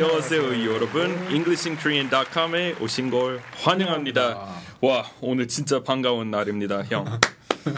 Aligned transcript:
안녕하세요 0.00 0.64
여러분 0.72 1.10
EnglishinKorean.com에 1.28 2.76
오신 2.80 3.10
걸 3.10 3.40
환영합니다 3.56 4.46
와 4.80 5.04
오늘 5.20 5.48
진짜 5.48 5.82
반가운 5.82 6.30
날입니다 6.30 6.84
형 6.84 7.04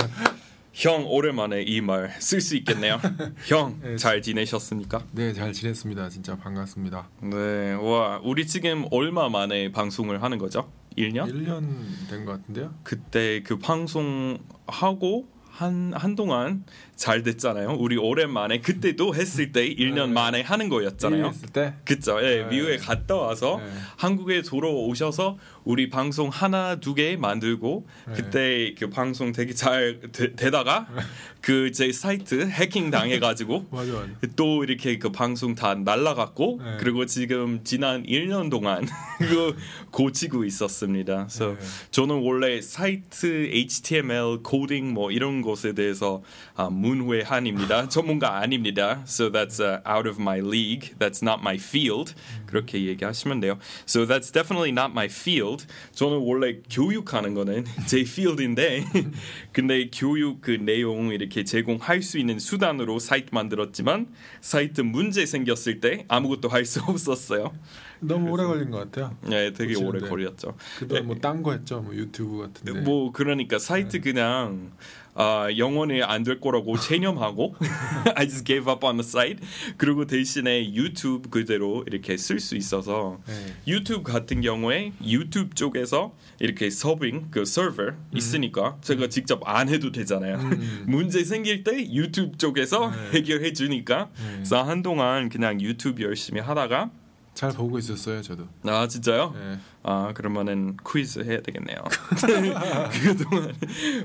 형 0.74 1.06
오랜만에 1.06 1.62
이 1.62 1.80
말 1.80 2.10
쓸 2.20 2.42
수 2.42 2.56
있겠네요 2.59 3.00
형 3.46 3.96
잘 3.96 4.20
지내셨습니까? 4.20 5.02
네, 5.12 5.32
잘 5.32 5.54
지냈습니다. 5.54 6.10
진짜 6.10 6.36
반갑습니다. 6.36 7.09
네, 7.22 7.72
와 7.72 8.20
우리 8.23 8.46
지금 8.46 8.84
얼마 8.91 9.30
만에 9.30 9.73
방송을 9.73 10.23
하는 10.23 10.37
거죠? 10.37 10.70
1년? 10.98 11.24
1년 11.32 11.64
된 12.10 12.27
것 12.27 12.32
같은데요? 12.32 12.74
그때 12.82 13.42
그 13.42 13.59
방송 13.59 14.38
하고 14.66 15.27
한 15.50 15.92
한동안 15.95 16.64
잘 16.96 17.22
됐잖아요. 17.22 17.77
우리 17.78 17.96
오랜만에 17.96 18.60
그때도 18.60 19.14
했을 19.14 19.52
때 19.52 19.68
1년 19.74 20.06
네. 20.08 20.12
만에 20.12 20.41
하는 20.42 20.68
거였잖아요. 20.68 21.27
했을 21.27 21.48
때? 21.48 21.74
그죠? 21.84 22.18
예, 22.22 22.42
네. 22.42 22.45
미국에 22.45 22.77
갔다 22.77 23.16
와서 23.16 23.58
네. 23.62 23.70
한국에 23.96 24.42
돌아오셔서 24.42 25.38
우리 25.64 25.88
방송 25.91 26.28
하나 26.28 26.77
두 26.77 26.94
개 26.94 27.16
만들고 27.16 27.86
네. 28.08 28.14
그때 28.14 28.74
그 28.78 28.91
방송 28.91 29.32
되게 29.32 29.55
잘 29.55 30.00
되, 30.12 30.34
다가 30.50 30.86
그 31.41 31.70
제 31.72 31.92
사이트 31.92 32.46
해킹 32.46 32.91
당해가지고 32.91 33.66
맞아, 33.72 33.92
맞아. 33.92 34.08
또 34.36 34.64
이렇게 34.64 34.98
그 34.98 35.10
방송 35.10 35.55
다 35.55 35.74
날라갔고 35.74 36.60
네. 36.62 36.77
그리고 36.80 37.06
지금 37.06 37.60
지난 37.64 38.02
1년 38.05 38.50
동안 38.50 38.86
그 39.19 39.56
고치고 39.91 40.44
있었습니다. 40.44 41.27
그래서 41.28 41.56
네. 41.58 41.66
저는 41.91 42.16
원래 42.22 42.60
사이트 42.60 43.48
HTML 43.53 44.41
코딩 44.42 44.92
뭐 44.92 45.10
이런 45.10 45.39
것에 45.42 45.74
대해서 45.74 46.22
아, 46.55 46.70
문외한입니다. 46.70 47.88
전문가 47.88 48.38
아닙니다. 48.38 49.02
So 49.06 49.30
that's 49.30 49.60
uh, 49.60 49.80
out 49.86 50.08
of 50.08 50.19
my 50.20 50.41
league. 50.41 50.97
That's 50.98 51.22
not 51.22 51.41
my 51.42 51.56
field. 51.56 52.14
그렇게 52.47 52.86
얘기하시면 52.86 53.41
돼요. 53.41 53.58
So 53.86 54.06
that's 54.06 54.32
definitely 54.32 54.70
not 54.70 54.92
my 54.92 55.06
field. 55.06 55.66
저는 55.92 56.19
원래 56.19 56.60
교육하는 56.70 57.34
거는 57.34 57.64
제 57.86 58.00
field인데 58.00 58.84
근데 59.52 59.91
교육 59.92 60.41
그 60.41 60.52
내용 60.52 61.12
이렇게 61.12 61.44
제공할 61.44 62.00
수 62.02 62.19
있는 62.19 62.38
수단으로 62.38 62.98
사이트 62.98 63.34
만들었지만 63.34 64.06
사이트 64.41 64.80
문제 64.80 65.27
생겼을 65.27 65.80
때 65.80 66.04
아무것도 66.08 66.48
할 66.48 66.70
수 66.70 66.80
없었어요. 66.86 67.52
너무 68.00 68.30
오래 68.30 68.44
걸린 68.44 68.70
것 68.70 68.78
같아요. 68.78 69.16
네, 69.22 69.52
되게 69.52 69.75
오래. 69.77 69.98
걸렸죠. 69.98 70.54
그동안 70.78 71.06
뭐딴 71.06 71.42
거 71.42 71.52
했죠, 71.52 71.80
뭐 71.80 71.94
유튜브 71.94 72.38
같은데. 72.38 72.80
뭐 72.80 73.10
그러니까 73.12 73.58
사이트 73.58 74.00
그냥 74.00 74.70
아, 75.14 75.48
영원히 75.58 76.03
안 76.03 76.22
될 76.25 76.39
거라고 76.41 76.78
체념하고 76.78 77.55
I 78.14 78.28
just 78.28 78.44
gave 78.44 78.70
up 78.70 78.84
on 78.86 78.97
the 78.98 79.06
site. 79.06 79.39
그리고 79.77 80.06
대신에 80.06 80.72
유튜브 80.75 81.28
그대로 81.30 81.83
이렇게 81.86 82.16
쓸 82.16 82.41
수 82.41 82.56
있어서 82.56 83.19
네. 83.27 83.33
유튜브 83.66 84.03
같은 84.12 84.41
경우에 84.41 84.92
유튜브 85.05 85.55
쪽에서 85.55 86.14
이렇게 86.38 86.70
서빙 86.70 87.28
그 87.31 87.44
서버 87.44 87.92
있으니까 88.14 88.77
제가 88.83 89.08
직접 89.08 89.41
안 89.48 89.69
해도 89.69 89.91
되잖아요. 89.92 90.36
음. 90.36 90.84
문제 90.88 91.25
생길 91.25 91.64
때 91.64 91.91
유튜브 91.92 92.36
쪽에서 92.38 92.91
네. 92.91 93.19
해결해 93.19 93.53
주니까 93.53 94.08
네. 94.16 94.33
그래서 94.36 94.62
한동안 94.62 95.28
그냥 95.28 95.61
유튜브 95.61 96.03
열심히 96.03 96.41
하다가 96.41 96.91
잘 97.34 97.53
보고 97.53 97.78
있었어요, 97.78 98.20
저도. 98.23 98.48
아 98.64 98.86
진짜요? 98.89 99.33
네. 99.34 99.59
아 99.83 100.12
그러면은 100.14 100.77
퀴즈 100.86 101.20
해야 101.20 101.41
되겠네요. 101.41 101.78
그동안 103.03 103.55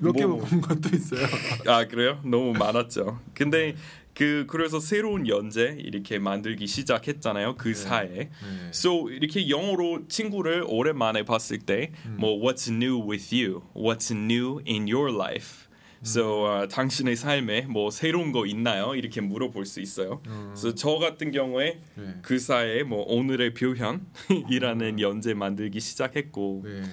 몇개 0.01 0.25
뭐- 0.25 0.39
본 0.39 0.61
것도 0.61 0.89
있어요. 0.95 1.25
아 1.67 1.85
그래요? 1.87 2.19
너무 2.23 2.53
많았죠. 2.53 3.19
근데 3.33 3.75
그 4.13 4.45
그래서 4.47 4.79
새로운 4.79 5.27
연재 5.27 5.75
이렇게 5.79 6.19
만들기 6.19 6.67
시작했잖아요. 6.67 7.55
그 7.57 7.73
사이에. 7.73 8.09
네. 8.15 8.29
So 8.69 9.09
이렇게 9.09 9.49
영어로 9.49 10.07
친구를 10.07 10.63
오랜만에 10.67 11.23
봤을 11.23 11.59
때뭐 11.59 12.39
What's 12.41 12.71
new 12.71 13.01
with 13.09 13.35
you? 13.35 13.63
What's 13.75 14.13
new 14.15 14.61
in 14.65 14.87
your 14.87 15.13
life? 15.13 15.64
So 16.05 16.45
아, 16.47 16.67
당신의 16.67 17.15
삶에 17.15 17.61
뭐 17.61 17.89
새로운 17.89 18.31
거 18.31 18.45
있나요? 18.45 18.93
이렇게 18.95 19.21
물어볼 19.21 19.65
수 19.65 19.81
있어요. 19.81 20.21
음. 20.27 20.51
그래서 20.53 20.75
저 20.75 20.97
같은 20.99 21.31
경우에 21.31 21.81
네. 21.95 22.15
그 22.21 22.37
사이에 22.37 22.83
뭐 22.83 23.03
오늘의 23.07 23.53
표현이라는 23.55 24.99
연재 24.99 25.33
만들기 25.33 25.79
시작했고 25.79 26.61
네. 26.63 26.83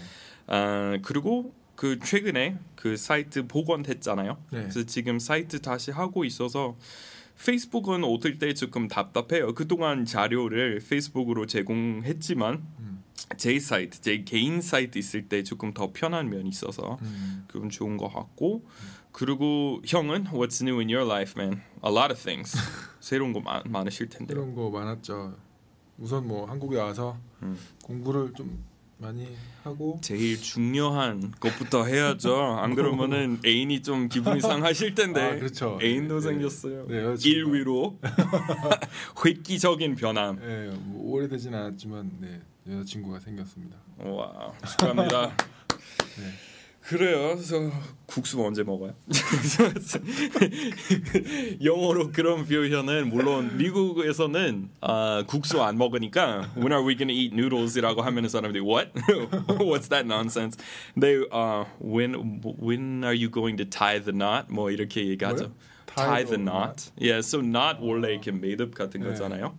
아 0.46 0.98
그리고 1.02 1.52
그 1.76 1.98
최근에 1.98 2.56
그 2.74 2.96
사이트 2.96 3.46
복원했잖아요. 3.46 4.38
네. 4.50 4.60
그래서 4.60 4.84
지금 4.84 5.18
사이트 5.18 5.60
다시 5.60 5.90
하고 5.90 6.24
있어서 6.24 6.76
페이스북은 7.44 8.04
어떨 8.04 8.38
때 8.38 8.54
조금 8.54 8.88
답답해요. 8.88 9.52
그동안 9.54 10.04
자료를 10.04 10.80
페이스북으로 10.88 11.46
제공했지만 11.46 12.62
음. 12.78 13.01
제 13.36 13.58
사이트, 13.58 14.00
제 14.00 14.22
개인 14.24 14.60
사이트 14.60 14.98
있을 14.98 15.28
때 15.28 15.42
조금 15.42 15.72
더 15.72 15.92
편한 15.92 16.30
면이 16.30 16.48
있어서 16.48 16.98
음. 17.02 17.44
그건 17.48 17.70
좋은 17.70 17.96
것 17.96 18.08
같고 18.08 18.64
그리고 19.12 19.80
형은 19.86 20.24
What's 20.24 20.62
new 20.62 20.78
in 20.78 20.88
your 20.88 21.06
life, 21.06 21.34
man? 21.40 21.62
A 21.84 21.90
lot 21.92 22.12
of 22.12 22.20
things. 22.22 22.56
새로운 23.00 23.32
거 23.32 23.40
많, 23.40 23.62
많으실 23.66 24.08
텐데. 24.08 24.32
이런 24.32 24.54
거 24.54 24.70
많았죠. 24.70 25.36
우선 25.98 26.26
뭐 26.26 26.46
한국에 26.46 26.78
와서 26.78 27.16
음. 27.42 27.58
공부를 27.84 28.32
좀 28.34 28.64
많이 28.98 29.26
하고 29.64 29.98
제일 30.00 30.40
중요한 30.40 31.32
것부터 31.40 31.84
해야죠. 31.84 32.36
안 32.36 32.74
그러면은 32.76 33.40
애인이 33.44 33.82
좀 33.82 34.08
기분이 34.08 34.40
상하실 34.40 34.94
텐데. 34.94 35.20
아, 35.20 35.34
그렇죠. 35.36 35.78
애인도 35.82 36.20
네. 36.20 36.20
생겼어요. 36.20 36.86
네, 36.86 37.04
여자친구가. 37.04 37.52
1위로 37.52 37.96
획기적인 39.26 39.96
변함. 39.96 40.36
네, 40.36 40.70
뭐 40.84 41.14
오래되진 41.14 41.52
않았지만 41.52 42.12
네, 42.20 42.40
여자친구가 42.68 43.20
생겼습니다. 43.20 43.76
와 43.98 44.52
축하합니다. 44.66 45.28
네. 45.28 46.32
그래요. 46.82 47.34
그래서 47.36 47.70
국수 48.06 48.44
언제 48.44 48.64
먹어요? 48.64 48.92
영어로 51.62 52.10
그런 52.10 52.44
표현은 52.44 53.08
물론 53.08 53.56
미국에서는 53.56 54.68
아, 54.80 55.22
국수 55.26 55.62
안 55.62 55.78
먹으니까 55.78 56.50
When 56.56 56.72
are 56.72 56.84
we 56.84 56.96
gonna 56.96 57.14
eat 57.14 57.32
noodles이라고 57.34 58.02
하면 58.02 58.28
사람들이 58.28 58.60
What? 58.64 58.92
What's 59.60 59.88
that 59.90 60.06
nonsense? 60.06 60.58
근데 60.92 61.24
아, 61.30 61.66
When 61.80 62.40
When 62.60 63.04
are 63.04 63.16
you 63.16 63.30
going 63.30 63.56
to 63.58 63.64
tie 63.64 64.00
the 64.00 64.12
knot? 64.12 64.46
뭐 64.52 64.70
이렇게 64.70 65.06
얘기하죠. 65.06 65.54
Tie 65.86 66.24
the 66.24 66.38
knot. 66.38 66.90
Yeah, 66.98 67.20
so 67.20 67.40
knot 67.40 67.78
원래 67.80 68.12
이렇게 68.12 68.32
made 68.32 68.60
up 68.60 68.74
같은 68.74 69.02
네. 69.02 69.08
거잖아요. 69.08 69.56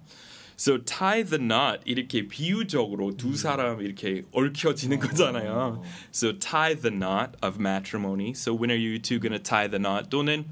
So 0.58 0.78
tie 0.78 1.24
the 1.24 1.40
knot 1.40 1.82
이렇게 1.86 2.28
비유적으로 2.28 3.18
두 3.18 3.36
사람 3.36 3.82
이렇게 3.82 4.24
얽혀지는 4.32 5.00
거잖아요. 5.00 5.82
So 6.14 6.34
tie 6.38 6.76
the 6.76 6.92
knot 6.92 7.32
of 7.42 7.60
matrimony. 7.60 8.32
So 8.32 8.54
when 8.54 8.70
are 8.72 8.80
you 8.80 9.00
two 9.00 9.20
gonna 9.20 9.40
tie 9.42 9.68
the 9.68 9.80
knot? 9.82 10.10
또는 10.10 10.46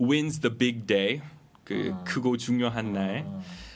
when's 0.00 0.40
the 0.40 0.50
big 0.56 0.86
day? 0.86 1.20
그 1.64 1.92
아. 1.94 2.04
크고 2.04 2.36
중요한 2.36 2.92
날. 2.92 3.24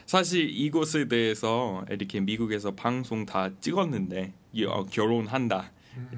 사실 0.07 0.51
이것에 0.51 1.09
대해서 1.09 1.85
이렇게 1.89 2.21
미국에서 2.21 2.73
방송 2.75 3.25
다 3.25 3.51
찍었는데 3.61 4.33
이- 4.53 4.65
어, 4.65 4.85
결혼한다. 4.91 5.71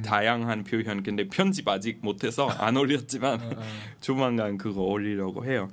다양한 0.04 0.62
표현 0.62 1.02
근데 1.02 1.26
편집 1.28 1.66
아직 1.68 1.98
못해서 2.00 2.46
안 2.48 2.76
올렸지만 2.78 3.56
조만간 4.00 4.56
그거 4.56 4.82
올리려고 4.82 5.44
해요. 5.44 5.68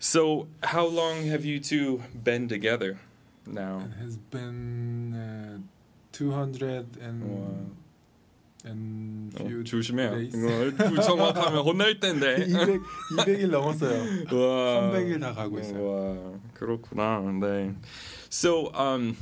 So 0.00 0.48
how 0.62 0.86
long 0.86 1.24
have 1.28 1.44
you 1.44 1.60
two 1.60 2.02
been 2.24 2.48
together 2.48 2.98
now? 3.46 3.80
It 3.84 4.02
has 4.02 4.16
been 4.16 5.12
uh, 5.14 5.58
200 6.12 6.96
and 7.02 7.22
와. 7.22 7.66
and 8.64 9.32
어, 9.38 9.46
few 9.46 9.62
조심해요. 9.64 10.10
days. 10.16 10.34
이거 10.36 11.00
정확하면 11.02 11.64
혼날 11.64 12.00
텐데. 12.00 12.44
200 12.48 12.80
200일 13.12 13.50
넘었어요. 13.50 14.00
와. 14.32 14.90
300일 14.90 15.20
다 15.20 15.32
가고 15.34 15.60
있어요. 15.60 15.84
와, 15.84 16.38
그렇구나. 16.54 17.20
네. 17.40 17.74
So 18.30 18.70
um 18.74 19.16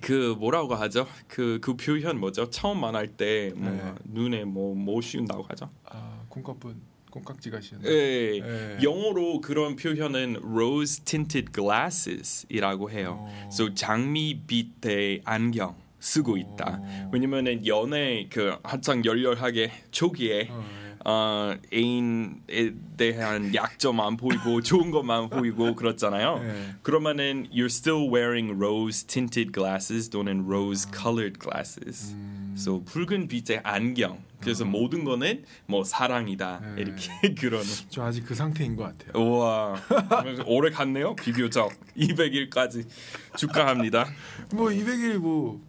그 0.00 0.34
뭐라고 0.38 0.74
하죠? 0.76 1.06
그그 1.28 1.74
표현 1.76 2.20
뭐죠? 2.20 2.50
처음 2.50 2.80
만날 2.80 3.08
때뭐 3.08 3.58
네. 3.70 3.94
눈에 4.04 4.44
뭐 4.44 4.74
뭐 4.76 5.00
씌운다고 5.00 5.42
하죠? 5.44 5.70
아, 5.86 6.22
콩깍분 6.28 6.76
콩깍지가 7.10 7.60
시원. 7.60 7.84
예. 7.84 8.40
네. 8.40 8.78
영어로 8.82 9.40
그런 9.40 9.76
표현은 9.76 10.40
rose 10.42 11.04
tinted 11.04 11.52
glasses이라고 11.52 12.90
해요. 12.90 13.18
어. 13.20 13.48
So 13.52 13.74
장미빛의 13.74 15.22
안경 15.24 15.76
쓰고 16.00 16.36
있다. 16.36 16.80
어. 16.80 17.10
왜냐면은 17.12 17.66
연애 17.66 18.28
그 18.30 18.56
한창 18.62 19.04
열렬하게 19.04 19.70
초기에 19.90 20.48
어, 20.50 20.64
네. 20.64 20.88
어, 21.04 21.56
애인에 21.72 22.74
대한 22.96 23.54
약점 23.54 24.00
안 24.00 24.16
보이고 24.16 24.60
좋은 24.62 24.90
것만 24.90 25.30
보이고 25.30 25.74
그렇잖아요. 25.74 26.38
네. 26.40 26.74
그러면은 26.82 27.48
you're 27.50 27.66
still 27.66 28.10
wearing 28.12 28.60
rose 28.60 29.06
tinted 29.06 29.52
glasses 29.52 30.10
또는 30.10 30.44
rose 30.46 30.86
colored 30.92 31.38
glasses. 31.40 32.14
음, 32.14 32.37
그래서 32.52 32.80
붉은 32.84 33.28
빛의 33.28 33.60
안경. 33.62 34.22
그래서 34.40 34.64
음. 34.64 34.70
모든 34.70 35.04
거는 35.04 35.44
뭐 35.66 35.82
사랑이다 35.84 36.60
네. 36.76 36.82
이렇게 36.82 37.10
그런. 37.34 37.62
저 37.88 38.04
아직 38.04 38.24
그 38.24 38.34
상태인 38.34 38.76
것 38.76 38.84
같아요. 38.84 39.20
우와 39.22 39.76
오래 40.46 40.70
갔네요 40.70 41.16
비교적 41.16 41.72
200일까지 41.96 42.86
축하합니다. 43.36 44.06
뭐 44.54 44.68
200일 44.68 45.18
뭐 45.18 45.60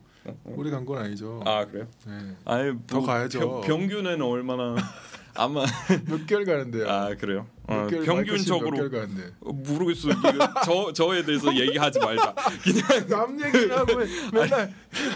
오래 0.45 0.69
간 0.69 0.85
건 0.85 0.99
아니죠. 0.99 1.41
아 1.45 1.65
그래요? 1.65 1.87
네. 2.05 2.35
아니 2.45 2.73
더 2.85 3.01
가야죠. 3.01 3.61
평, 3.61 3.79
평균은 3.79 4.21
얼마나 4.21 4.75
아마 5.35 5.65
몇 6.07 6.25
개월 6.27 6.45
가는데요. 6.45 6.87
아 6.89 7.15
그래요? 7.15 7.47
몇 7.69 7.83
어, 7.83 7.87
개월, 7.87 8.05
평균적으로. 8.05 8.89
어, 9.41 9.51
모르겠어요. 9.53 10.15
저 10.65 10.91
저에 10.93 11.23
대해서 11.23 11.55
얘기하지 11.55 11.99
말자. 11.99 12.33
그냥 12.63 13.07
남 13.07 13.39
얘기를 13.45 13.77
하고 13.77 13.95
맨날 14.33 14.73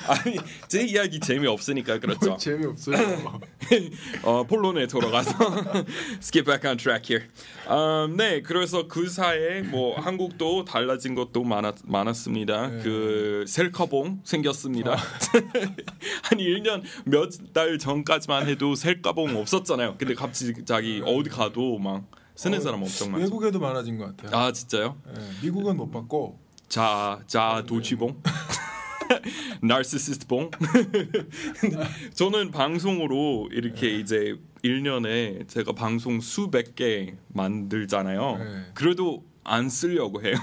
아니 0.08 0.38
제 0.68 0.84
이야기 0.86 1.20
재미 1.20 1.48
없으니까 1.48 2.00
그렇죠. 2.00 2.38
재미 2.38 2.66
없어요. 2.66 2.96
어, 4.24 4.44
폴론에 4.44 4.88
돌아가서 4.88 5.32
skip 6.22 6.46
back 6.46 6.70
on 6.70 6.78
track 6.78 7.10
here. 7.10 7.30
음, 7.70 8.18
네, 8.18 8.42
그래서 8.42 8.88
그 8.88 9.10
사이에 9.10 9.62
뭐 9.62 10.00
한국도 10.00 10.66
달라진 10.66 11.16
것도 11.16 11.44
많았, 11.44 11.76
많았습니다. 11.86 12.68
네. 12.68 12.84
그 12.84 13.46
셀카봉 13.48 14.22
생겼습니다. 14.24 14.96
한 14.96 16.38
1년 16.38 16.84
몇 17.06 17.24
달 17.54 17.78
전까지만 17.80 18.48
해도 18.48 18.76
셀카봉 18.76 19.38
없었잖아요. 19.38 19.96
근데 19.98 20.14
갑자기 20.14 21.02
어디 21.06 21.30
가도 21.30 21.78
막 21.80 22.04
쓰는 22.36 22.58
어, 22.58 22.62
사람 22.62 22.82
엄청 22.82 23.12
많죠. 23.12 23.26
외국에도 23.26 23.60
많아진 23.60 23.98
것 23.98 24.16
같아요. 24.16 24.38
아 24.38 24.52
진짜요? 24.52 24.98
네, 25.06 25.22
미국은 25.44 25.78
못 25.78 25.92
봤고 25.92 26.40
자, 26.68 27.22
자 27.28 27.64
도치봉. 27.68 28.22
나르시시스트 29.62 30.28
봉. 30.28 30.50
저는 32.16 32.52
방송으로 32.52 33.50
이렇게 33.52 33.98
이제 34.00 34.36
1년에 34.64 35.48
제가 35.48 35.74
방송 35.74 36.20
수백 36.20 36.76
개 36.76 37.16
만들잖아요. 37.28 38.38
네. 38.38 38.66
그래도 38.74 39.24
안 39.44 39.70
쓰려고 39.70 40.24
해요. 40.24 40.36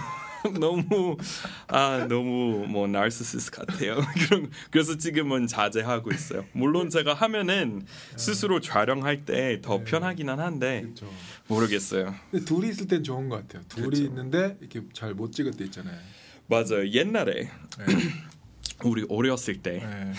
너무 0.60 1.16
아 1.68 2.06
너무 2.08 2.66
뭐 2.68 2.86
나르시시스 2.86 3.50
같아요. 3.50 3.96
그런 4.28 4.50
그래서 4.70 4.96
지금은 4.96 5.46
자제하고 5.46 6.10
있어요. 6.12 6.44
물론 6.52 6.90
제가 6.90 7.14
하면은 7.14 7.86
스스로 8.16 8.60
촬영할 8.60 9.24
때더 9.24 9.78
네. 9.78 9.84
편하기는 9.84 10.38
한데 10.38 10.82
그렇죠. 10.82 11.12
모르겠어요. 11.48 12.14
둘이 12.46 12.68
있을 12.70 12.86
땐 12.86 13.02
좋은 13.02 13.28
것 13.28 13.46
같아요. 13.46 13.62
둘이 13.68 13.90
그쵸. 13.90 14.02
있는데 14.04 14.56
이렇게 14.60 14.82
잘 14.92 15.14
못 15.14 15.32
찍을 15.32 15.52
때 15.52 15.64
있잖아요. 15.64 15.98
맞아요. 16.46 16.88
옛날에 16.90 17.32
네. 17.78 17.84
우리 18.84 19.04
어렸을 19.08 19.62
때 19.62 19.78
네. 19.84 20.12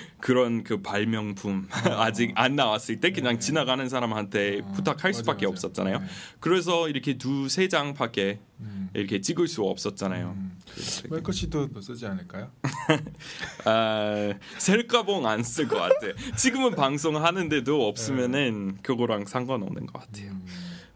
그런 0.20 0.64
그 0.64 0.82
발명품 0.82 1.68
아직 1.96 2.32
안 2.34 2.56
나왔을 2.56 3.00
때 3.00 3.12
그냥 3.12 3.34
네. 3.34 3.38
지나가는 3.38 3.88
사람한테 3.88 4.60
어, 4.64 4.72
부탁할 4.72 5.14
수밖에 5.14 5.46
맞아. 5.46 5.50
없었잖아요. 5.52 5.98
네. 6.00 6.06
그래서 6.40 6.88
이렇게 6.88 7.16
두세 7.18 7.68
장밖에 7.68 8.40
음. 8.60 8.90
이렇게 8.94 9.20
찍을 9.20 9.46
수 9.48 9.62
없었잖아요. 9.62 10.34
음. 10.36 10.58
그래서 10.72 11.02
되게- 11.02 11.14
마이클 11.14 11.32
씨도 11.32 11.68
뭐 11.68 11.80
쓰지 11.80 12.06
않을까요? 12.06 12.50
아, 13.64 14.34
셀카봉 14.58 15.26
안 15.26 15.40
쓸 15.42 15.68
것 15.68 15.76
같아. 15.78 16.34
지금은 16.36 16.74
방송하는데도 16.74 17.86
없으면은 17.88 18.78
그거랑 18.82 19.26
상관없는 19.26 19.86
것 19.86 19.92
같아요. 20.00 20.30
음. 20.32 20.46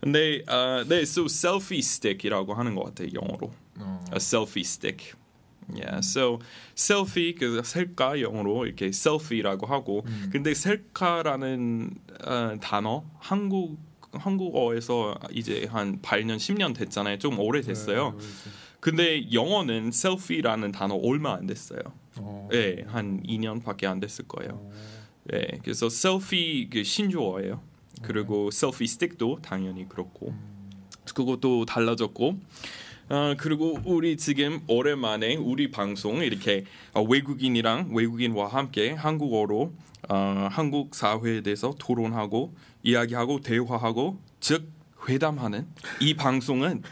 근데 0.01 0.43
아, 0.49 0.85
네, 0.87 1.01
so 1.03 1.25
selfie 1.25 1.79
stick이라고 1.81 2.55
하는 2.55 2.75
것 2.75 2.85
같아요 2.85 3.09
영어로. 3.15 3.53
어. 3.79 4.05
a 4.13 4.17
selfie 4.17 4.61
stick. 4.65 5.13
Yeah, 5.73 5.99
so 5.99 6.39
selfie 6.77 7.35
그 7.35 7.63
셀카 7.65 8.21
영어로 8.21 8.67
이렇게 8.67 8.87
selfie라고 8.87 9.67
하고, 9.67 10.03
음. 10.07 10.29
근데 10.33 10.55
셀카라는 10.55 11.91
어, 12.27 12.57
단어 12.61 13.05
한국 13.19 13.79
한국어에서 14.13 15.19
이제 15.33 15.67
한 15.71 16.01
8년 16.01 16.37
10년 16.37 16.75
됐잖아요. 16.75 17.19
좀 17.19 17.39
오래 17.39 17.61
됐어요. 17.61 18.17
네, 18.19 18.27
근데 18.81 19.33
영어는 19.33 19.89
selfie라는 19.89 20.73
단어 20.73 20.95
얼마 20.95 21.35
안 21.35 21.47
됐어요. 21.47 21.81
어. 22.17 22.49
예, 22.53 22.85
한 22.87 23.23
2년밖에 23.23 23.87
안 23.87 24.01
됐을 24.01 24.27
거예요. 24.29 24.53
어. 24.53 24.73
예, 25.33 25.59
그래서 25.63 25.87
selfie 25.87 26.69
그 26.71 26.85
신조어예요. 26.85 27.61
그리고 28.03 28.49
selfie 28.53 28.87
stick도 28.87 29.41
당연히 29.43 29.89
그렇고. 29.89 30.29
음. 30.29 30.55
그것도 31.13 31.67
달라졌고 31.67 32.39
어, 33.11 33.35
그리고 33.37 33.79
우리 33.85 34.17
지금 34.17 34.61
오랜만에 34.67 35.37
우리 35.37 35.71
방송 35.71 36.23
이렇게 36.23 36.65
어, 36.95 37.03
외국인이랑 37.03 37.91
외국인과 37.93 38.49
함께 38.49 38.93
한국어로 38.93 39.73
어, 40.09 40.49
한국 40.51 40.95
사회에 40.95 41.43
대해서 41.43 41.75
토론하고 41.79 42.55
이야기하고 42.83 43.41
대화하고 43.41 44.19
즉 44.41 44.71
회담하는 45.07 45.67
이 46.01 46.15
방송은 46.15 46.83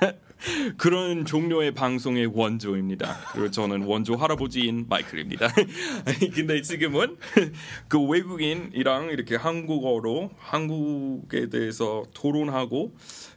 그런 0.76 1.24
종류의 1.24 1.72
방송의 1.72 2.26
원조입니다. 2.26 3.18
그리고 3.32 3.50
저는 3.50 3.82
원조 3.82 4.16
할아버지인 4.16 4.86
마이클입니다. 4.88 5.48
근데 6.34 6.62
지금은 6.62 7.16
그 7.88 8.00
외국인이랑 8.00 9.10
이렇게 9.10 9.36
한국어로 9.36 10.30
한국에 10.38 11.50
대해서 11.50 12.04
토론하고 12.14 12.92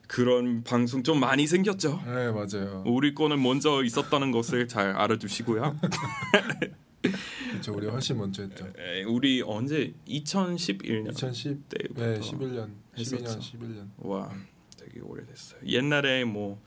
그런 0.07 0.63
방송 0.63 1.03
좀 1.03 1.19
많이 1.19 1.47
생겼죠. 1.47 2.01
네 2.05 2.31
맞아요. 2.31 2.83
우리 2.85 3.13
거는 3.13 3.41
먼저 3.41 3.83
있었다는 3.83 4.31
것을 4.31 4.67
잘 4.67 4.89
알아두시고요. 4.91 5.79
그렇죠. 7.49 7.73
우리 7.73 7.87
훨씬 7.87 8.17
먼저 8.17 8.43
했죠. 8.43 8.65
에, 8.77 9.03
우리 9.03 9.41
언제 9.41 9.93
2011년 10.07 11.11
2010 11.11 11.69
때부터 11.69 12.05
네 12.05 12.19
11년, 12.19 12.69
12년, 12.95 12.97
했었죠. 12.97 13.39
11년. 13.39 13.87
와 13.97 14.31
되게 14.77 14.99
오래됐어요. 15.01 15.61
옛날에 15.65 16.23
뭐 16.23 16.61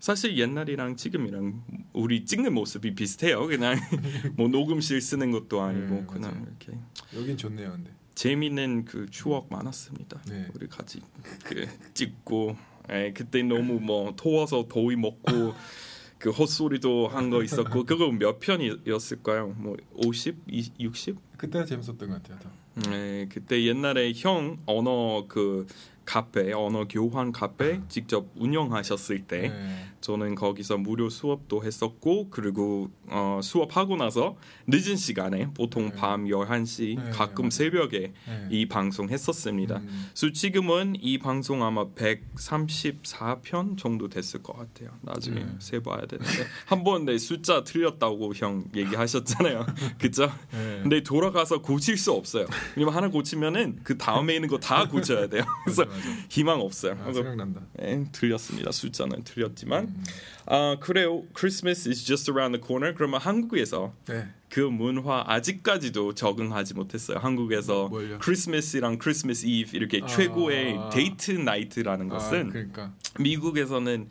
사실 0.00 0.38
옛날이랑 0.38 0.96
지금이랑 0.96 1.64
우리 1.92 2.24
찍는 2.24 2.54
모습이 2.54 2.94
비슷해요. 2.94 3.46
그냥 3.46 3.76
뭐 4.36 4.48
녹음실 4.48 5.00
쓰는 5.00 5.30
것도 5.32 5.60
아니고 5.60 5.94
네, 5.94 6.04
그냥 6.06 6.30
맞아요. 6.32 6.46
이렇게 6.46 6.78
여긴 7.16 7.36
좋네요, 7.36 7.72
근데. 7.72 7.90
재미있는 8.18 8.84
그 8.84 9.06
추억 9.10 9.46
많았습니다. 9.48 10.20
네. 10.28 10.48
우리 10.52 10.66
같이 10.66 11.00
그 11.44 11.66
찍고 11.94 12.56
에, 12.90 13.12
그때 13.12 13.44
너무 13.44 13.78
뭐 13.80 14.12
더워서 14.16 14.66
더위 14.68 14.96
먹고 14.96 15.22
그 16.18 16.30
헛소리도 16.30 17.06
한 17.06 17.30
거 17.30 17.44
있었고 17.44 17.84
그거 17.84 18.10
몇 18.10 18.40
편이었을까요? 18.40 19.54
뭐 19.56 19.76
50, 19.94 20.36
20, 20.48 20.74
60? 20.80 21.16
그때가 21.36 21.64
재밌었던 21.64 21.96
것 22.08 22.20
같아요. 22.20 22.38
더. 22.40 22.90
네, 22.90 23.28
그때 23.30 23.62
옛날에 23.64 24.12
형 24.16 24.58
언어 24.66 25.26
그 25.28 25.66
카페 26.12 26.54
언어 26.54 26.88
교환 26.88 27.32
카페 27.32 27.82
직접 27.88 28.28
운영하셨을 28.36 29.24
때 29.24 29.48
네. 29.50 29.84
저는 30.00 30.36
거기서 30.36 30.78
무료 30.78 31.10
수업도 31.10 31.64
했었고 31.64 32.30
그리고 32.30 32.88
어, 33.08 33.40
수업하고 33.42 33.96
나서 33.96 34.36
늦은 34.68 34.96
시간에 34.96 35.50
보통 35.52 35.90
네. 35.90 35.96
밤 35.96 36.24
11시 36.26 36.96
네, 37.02 37.10
가끔. 37.10 37.50
새벽에 37.50 38.12
네. 38.26 38.48
이 38.50 38.66
방송 38.66 39.10
했었습니다. 39.10 39.78
음. 39.78 40.06
그래서 40.14 40.32
지금은 40.32 40.94
이 41.00 41.18
방송 41.18 41.62
아마 41.62 41.84
134편 41.88 43.76
정도 43.76 44.08
됐을 44.08 44.42
것 44.42 44.56
같아요. 44.56 44.90
나중에 45.02 45.40
네. 45.40 45.46
세봐야 45.58 46.06
되는데 46.06 46.44
한번 46.66 47.04
내 47.04 47.18
숫자 47.18 47.64
틀렸다고 47.64 48.34
형 48.34 48.64
얘기하셨잖아요. 48.74 49.66
그죠? 49.98 50.30
네. 50.52 50.80
근데 50.82 51.02
돌아가서 51.02 51.60
고칠 51.60 51.96
수 51.98 52.12
없어요. 52.12 52.46
왜냐면 52.76 52.94
하나 52.94 53.08
고치면은 53.08 53.80
그 53.82 53.98
다음에 53.98 54.34
있는 54.36 54.48
거 54.48 54.58
다 54.58 54.88
고쳐야 54.88 55.26
돼요. 55.28 55.42
그래서. 55.64 55.84
희망 56.28 56.60
없어요. 56.60 56.98
아, 57.04 57.12
생각난다. 57.12 57.62
네, 57.74 58.04
틀렸습니다. 58.12 58.72
숫자는 58.72 59.24
틀렸지만 59.24 59.84
음. 59.84 60.04
아 60.46 60.76
그래요. 60.80 61.24
Christmas 61.36 61.88
is 61.88 62.04
just 62.04 62.30
around 62.30 62.58
the 62.58 62.66
corner. 62.66 62.94
그러면 62.94 63.20
한국에서 63.20 63.94
네. 64.06 64.28
그 64.48 64.60
문화 64.60 65.24
아직까지도 65.26 66.14
적응하지 66.14 66.74
못했어요. 66.74 67.18
한국에서 67.18 67.88
뭘요? 67.88 68.18
크리스마스랑 68.20 68.98
크리스마스 68.98 69.46
이브 69.46 69.76
이렇게 69.76 70.00
아. 70.02 70.06
최고의 70.06 70.78
date 70.92 71.32
night이라는 71.32 72.10
아, 72.10 72.14
것은 72.14 72.50
그러니까 72.50 72.94
미국에서는 73.20 74.08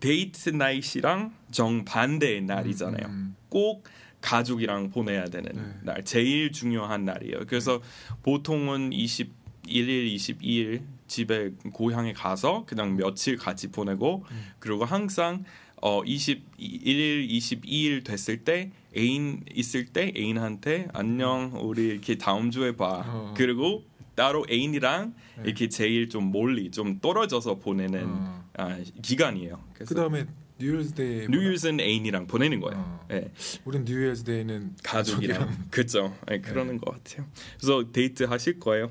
date 0.00 0.50
night이랑 0.50 1.34
정반대의 1.50 2.42
날이잖아요. 2.42 3.06
음, 3.06 3.36
꼭 3.48 3.84
가족이랑 4.20 4.90
보내야 4.90 5.26
되는 5.26 5.52
네. 5.54 5.74
날 5.82 6.04
제일 6.04 6.52
중요한 6.52 7.04
날이에요. 7.04 7.40
그래서 7.46 7.80
보통은 8.22 8.90
21일, 8.90 10.14
22일 10.14 10.82
집에 11.08 11.50
고향에 11.72 12.12
가서 12.12 12.64
그냥 12.66 12.96
며칠 12.96 13.36
같이 13.36 13.68
보내고 13.68 14.24
음. 14.30 14.46
그리고 14.58 14.84
항상 14.84 15.44
어 15.80 16.02
21일, 16.02 17.28
22일 17.28 18.04
됐을 18.04 18.44
때 18.44 18.70
애인 18.96 19.44
있을 19.54 19.86
때 19.86 20.12
애인한테 20.16 20.88
안녕 20.92 21.52
우리 21.54 21.86
이렇게 21.86 22.16
다음 22.16 22.50
주에 22.50 22.76
봐. 22.76 23.04
어. 23.06 23.34
그리고 23.36 23.84
따로 24.14 24.44
애인이랑 24.50 25.14
네. 25.36 25.42
이렇게 25.46 25.68
제일 25.68 26.08
좀 26.08 26.32
멀리 26.32 26.70
좀 26.70 26.98
떨어져서 27.00 27.56
보내는 27.56 28.04
어. 28.06 28.44
아, 28.56 28.76
기간이에요. 29.02 29.62
그 29.74 29.94
다음에 29.94 30.26
New 30.60 30.71
Year's 30.71 30.94
Day. 30.94 31.24
New 31.26 31.40
Year's는 31.40 31.80
애인이랑 31.80 32.26
보내는 32.26 32.58
거예요. 32.60 32.78
어. 32.80 33.06
예. 33.12 33.30
우린 33.64 33.84
New 33.84 33.97
Year's 33.97 34.24
Day는 34.24 34.74
가족이랑 34.82 35.68
그죠. 35.70 36.16
예, 36.32 36.40
그러는 36.40 36.78
것 36.78 36.92
같아요. 36.92 37.28
그래서 37.60 37.92
데이트 37.92 38.24
하실 38.24 38.58
거예요? 38.58 38.90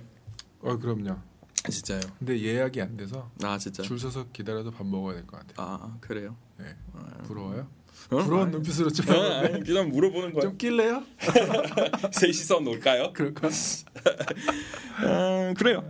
어 0.62 0.78
그럼요. 0.78 1.18
진짜요? 1.72 2.00
근데 2.20 2.40
예약이 2.42 2.82
안 2.82 2.96
돼서 2.98 3.30
아 3.44 3.58
진짜. 3.58 3.84
줄 3.84 4.00
서서 4.00 4.28
기다려서 4.34 4.72
밥 4.72 4.86
먹어야 4.88 5.16
될 5.16 5.26
것 5.26 5.40
같아요. 5.40 5.56
아 5.58 5.98
그래요? 6.02 6.36
네. 6.58 6.66
아, 6.94 7.22
부러워요? 7.24 7.68
어? 8.10 8.18
부러운 8.24 8.44
아니, 8.44 8.52
눈빛으로 8.52 8.90
좀 8.92 9.10
어, 9.10 9.20
아니, 9.22 9.64
그냥 9.64 9.90
물어보는 9.90 10.32
거예요. 10.34 10.42
좀 10.42 10.58
낄래요? 10.58 11.04
셋이서 12.14 12.60
놀까요? 12.62 13.12
그럴까? 13.14 13.50
아, 15.04 15.54
그래요. 15.58 15.84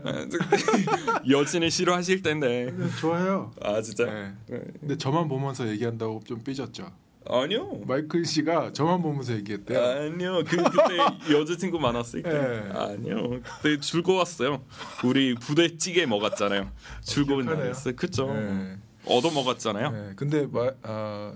여친을 1.30 1.70
싫어하실 1.70 2.22
텐데. 2.24 2.74
좋아요. 3.00 3.52
아 3.62 3.82
진짜? 3.82 4.06
네. 4.06 4.34
네. 4.48 4.62
근데 4.80 4.98
저만 4.98 5.28
보면서 5.28 5.68
얘기한다고 5.68 6.22
좀 6.26 6.42
삐졌죠. 6.44 6.92
아니요. 7.30 7.82
마이클 7.86 8.26
씨가 8.26 8.72
저만 8.74 9.02
보면서 9.02 9.34
얘기했대요. 9.34 9.80
아니요. 9.84 10.44
그 10.46 10.58
그때 10.58 10.98
여자친구 11.38 11.80
많았을 11.80 12.24
때. 12.24 12.30
네. 12.30 12.70
아니요. 12.74 13.42
그때 13.62 13.80
즐거웠어요. 13.80 14.64
우리 15.04 15.36
부대찌개 15.36 16.06
먹었잖아요. 16.06 16.72
즐거운. 17.02 17.46
날이었어요. 17.46 17.96
그쵸? 17.96 18.34
네. 18.34 18.78
얻어 19.06 19.32
먹었잖아요. 19.32 19.92
네. 19.92 20.12
근데 20.16 20.46
마, 20.48 20.72
아, 20.84 21.34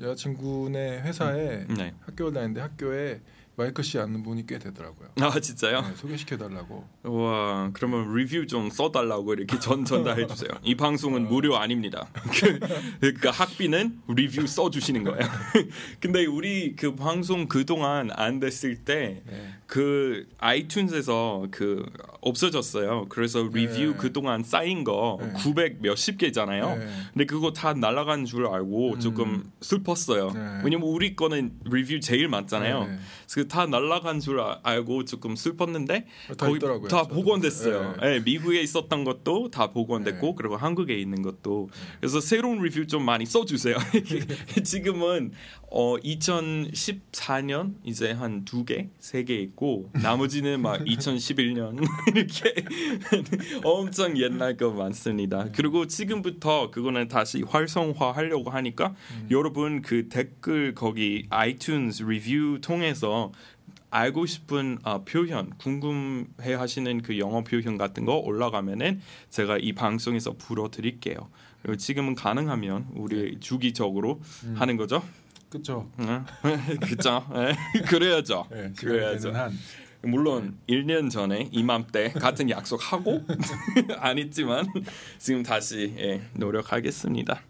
여자친구네 0.00 1.02
회사에 1.02 1.66
네. 1.68 1.94
학교 2.00 2.32
다니는데 2.32 2.60
학교에 2.60 3.20
마이클 3.56 3.84
씨 3.84 3.98
아는 3.98 4.22
분이 4.22 4.46
꽤 4.46 4.58
되더라고요. 4.58 5.10
아 5.20 5.38
진짜요? 5.38 5.80
네, 5.82 5.94
소개시켜 5.94 6.36
달라고. 6.36 6.84
와 7.04 7.70
그러면 7.72 8.12
리뷰 8.14 8.46
좀 8.46 8.68
써달라고 8.68 9.34
이렇게 9.34 9.58
전 9.60 9.84
전달해 9.84 10.26
주세요. 10.26 10.50
이 10.62 10.74
방송은 10.74 11.28
무료 11.28 11.56
아닙니다. 11.56 12.08
그, 12.14 12.58
그러니까 13.00 13.30
학비는 13.30 14.00
리뷰 14.08 14.46
써주시는 14.46 15.04
거예요. 15.04 15.20
근데 16.00 16.26
우리 16.26 16.74
그 16.74 16.96
방송 16.96 17.46
그 17.46 17.64
동안 17.64 18.10
안 18.12 18.40
됐을 18.40 18.76
때 18.76 19.22
네. 19.26 19.54
그 19.66 20.26
아이튠즈에서 20.38 21.50
그 21.50 21.84
없어졌어요. 22.24 23.06
그래서 23.08 23.42
리뷰 23.52 23.72
네. 23.92 23.94
그 23.98 24.12
동안 24.12 24.42
쌓인 24.42 24.82
거 24.82 25.18
네. 25.20 25.30
900 25.36 25.82
몇십 25.82 26.18
개잖아요. 26.18 26.76
네. 26.76 26.86
근데 27.12 27.24
그거 27.26 27.52
다 27.52 27.74
날아간 27.74 28.24
줄 28.24 28.46
알고 28.46 28.94
음. 28.94 29.00
조금 29.00 29.44
슬펐어요. 29.60 30.30
네. 30.32 30.60
왜냐면 30.64 30.88
우리 30.88 31.14
거는 31.14 31.52
리뷰 31.64 32.00
제일 32.00 32.28
많잖아요. 32.28 32.84
네. 32.86 32.98
그래서 33.30 33.48
다 33.48 33.66
날아간 33.66 34.20
줄 34.20 34.40
아- 34.40 34.58
알고 34.62 35.04
조금 35.04 35.36
슬펐는데 35.36 36.06
다 36.28 36.46
거기 36.46 36.56
있더라고요. 36.56 36.88
다 36.88 37.02
저도. 37.02 37.14
복원됐어요. 37.14 37.96
네. 38.00 38.14
예, 38.14 38.20
미국에 38.20 38.60
있었던 38.62 39.04
것도 39.04 39.50
다 39.50 39.70
복원됐고 39.70 40.26
네. 40.26 40.34
그리고 40.36 40.56
한국에 40.56 40.94
있는 40.94 41.22
것도 41.22 41.68
그래서 42.00 42.20
새로운 42.20 42.60
리뷰 42.62 42.86
좀 42.86 43.04
많이 43.04 43.26
써주세요. 43.26 43.76
지금은 44.64 45.32
어 45.76 45.96
2014년 45.96 47.74
이제 47.82 48.12
한 48.12 48.44
두 48.44 48.64
개, 48.64 48.90
세 49.00 49.24
개 49.24 49.34
있고 49.40 49.90
나머지는 49.92 50.60
막 50.62 50.78
2011년 50.86 51.84
이렇게 52.14 52.54
엄청 53.64 54.16
옛날 54.18 54.56
거 54.56 54.70
많습니다. 54.70 55.48
그리고 55.52 55.86
지금부터 55.88 56.70
그거는 56.70 57.08
다시 57.08 57.42
활성화 57.42 58.12
하려고 58.12 58.50
하니까 58.50 58.94
여러분 59.32 59.82
그 59.82 60.08
댓글 60.08 60.74
거기 60.76 61.26
아이튠즈 61.30 62.06
리뷰 62.08 62.60
통해서 62.60 63.32
알고 63.90 64.26
싶은 64.26 64.78
아, 64.82 64.98
표현, 65.04 65.50
궁금해 65.58 66.54
하시는 66.54 67.00
그 67.02 67.18
영어 67.18 67.42
표현 67.44 67.78
같은 67.78 68.04
거 68.04 68.16
올라가면은 68.16 69.00
제가 69.30 69.58
이 69.58 69.72
방송에서 69.72 70.34
불어 70.36 70.68
드릴게요. 70.70 71.30
그리고 71.62 71.76
지금은 71.76 72.14
가능하면 72.14 72.88
우리 72.94 73.38
주기적으로 73.40 74.20
하는 74.56 74.76
거죠. 74.76 75.02
그렇죠. 75.54 75.88
예, 76.00 76.74
그래야죠. 77.86 78.48
네, 78.50 78.72
그래야죠. 78.76 79.32
물론 80.02 80.58
1년 80.68 81.08
전에 81.08 81.48
이맘때 81.52 82.10
같은 82.10 82.50
약속하고 82.50 83.24
안 83.98 84.18
했지만 84.18 84.66
지금 85.18 85.44
다시 85.44 85.94
예, 85.96 86.22
노력하겠습니다. 86.34 87.40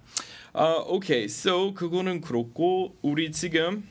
아, 0.53 0.85
오케이. 0.87 1.25
So 1.25 1.73
그거는 1.73 2.21
그렇고 2.21 2.95
우리 3.01 3.33
지금 3.33 3.89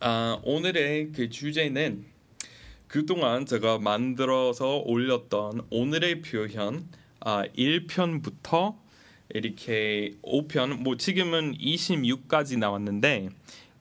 아, 0.00 0.40
오늘의 0.42 1.12
그 1.12 1.30
주제는 1.30 2.04
그동안 2.88 3.46
제가 3.46 3.78
만들어서 3.78 4.78
올렸던 4.78 5.68
오늘의 5.70 6.22
표현 6.22 6.88
아, 7.20 7.44
1편부터 7.56 8.74
이렇게 9.34 10.14
5편 10.22 10.82
뭐 10.82 10.96
지금은 10.96 11.56
26까지 11.58 12.58
나왔는데 12.58 13.28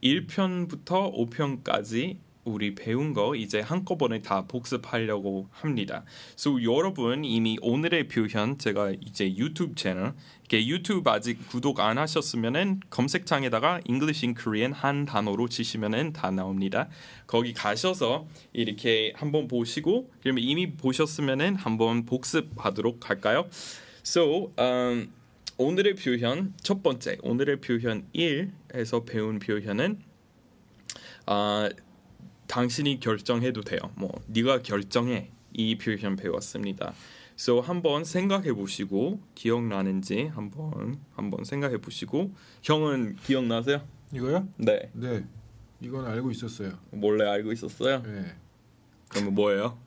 1편부터 0.03 1.13
5편까지 1.29 2.17
우리 2.45 2.73
배운 2.73 3.13
거 3.13 3.35
이제 3.35 3.59
한꺼번에 3.59 4.21
다 4.21 4.45
복습하려고 4.45 5.47
합니다. 5.51 6.03
So 6.37 6.63
여러분 6.63 7.23
이미 7.23 7.57
오늘의 7.61 8.07
표현 8.07 8.57
제가 8.57 8.93
이제 9.01 9.35
유튜브 9.35 9.75
채널 9.75 10.13
이렇게 10.41 10.65
유튜브 10.67 11.09
아직 11.09 11.47
구독 11.49 11.79
안 11.79 11.97
하셨으면은 11.97 12.79
검색창에다가 12.89 13.81
English 13.87 14.25
in 14.25 14.35
Korean 14.35 14.73
한 14.73 15.05
단어로 15.05 15.47
치시면은 15.49 16.13
다 16.13 16.31
나옵니다. 16.31 16.87
거기 17.27 17.53
가셔서 17.53 18.27
이렇게 18.53 19.13
한번 19.15 19.47
보시고 19.47 20.09
그러면 20.21 20.43
이미 20.43 20.71
보셨으면은 20.71 21.55
한번 21.55 22.05
복습하도록 22.05 23.09
할까요? 23.09 23.47
So 24.03 24.51
um, 24.57 25.11
오늘의 25.59 25.95
표현 25.95 26.53
첫 26.61 26.81
번째 26.81 27.17
오늘의 27.21 27.59
표현 27.59 28.07
1에서 28.15 29.05
배운 29.05 29.39
표현은 29.39 29.99
아 31.25 31.69
당신이 32.47 33.01
결정해도 33.01 33.59
돼요. 33.59 33.79
뭐 33.95 34.09
네가 34.27 34.61
결정해 34.61 35.31
이 35.51 35.77
표현 35.77 36.15
배웠습니다. 36.15 36.93
So 37.37 37.59
한번 37.59 38.05
생각해 38.05 38.53
보시고 38.53 39.19
기억나는지 39.35 40.27
한번 40.27 41.01
한번 41.11 41.43
생각해 41.43 41.79
보시고 41.79 42.33
형은 42.63 43.17
기억나세요? 43.17 43.85
이거요? 44.13 44.47
네 44.55 44.89
네. 44.93 45.25
이건 45.81 46.05
알고 46.05 46.31
있었어요. 46.31 46.79
몰래 46.91 47.27
알고 47.27 47.51
있었어요. 47.51 48.01
네. 48.03 48.33
그러면 49.09 49.35
뭐예요? 49.35 49.77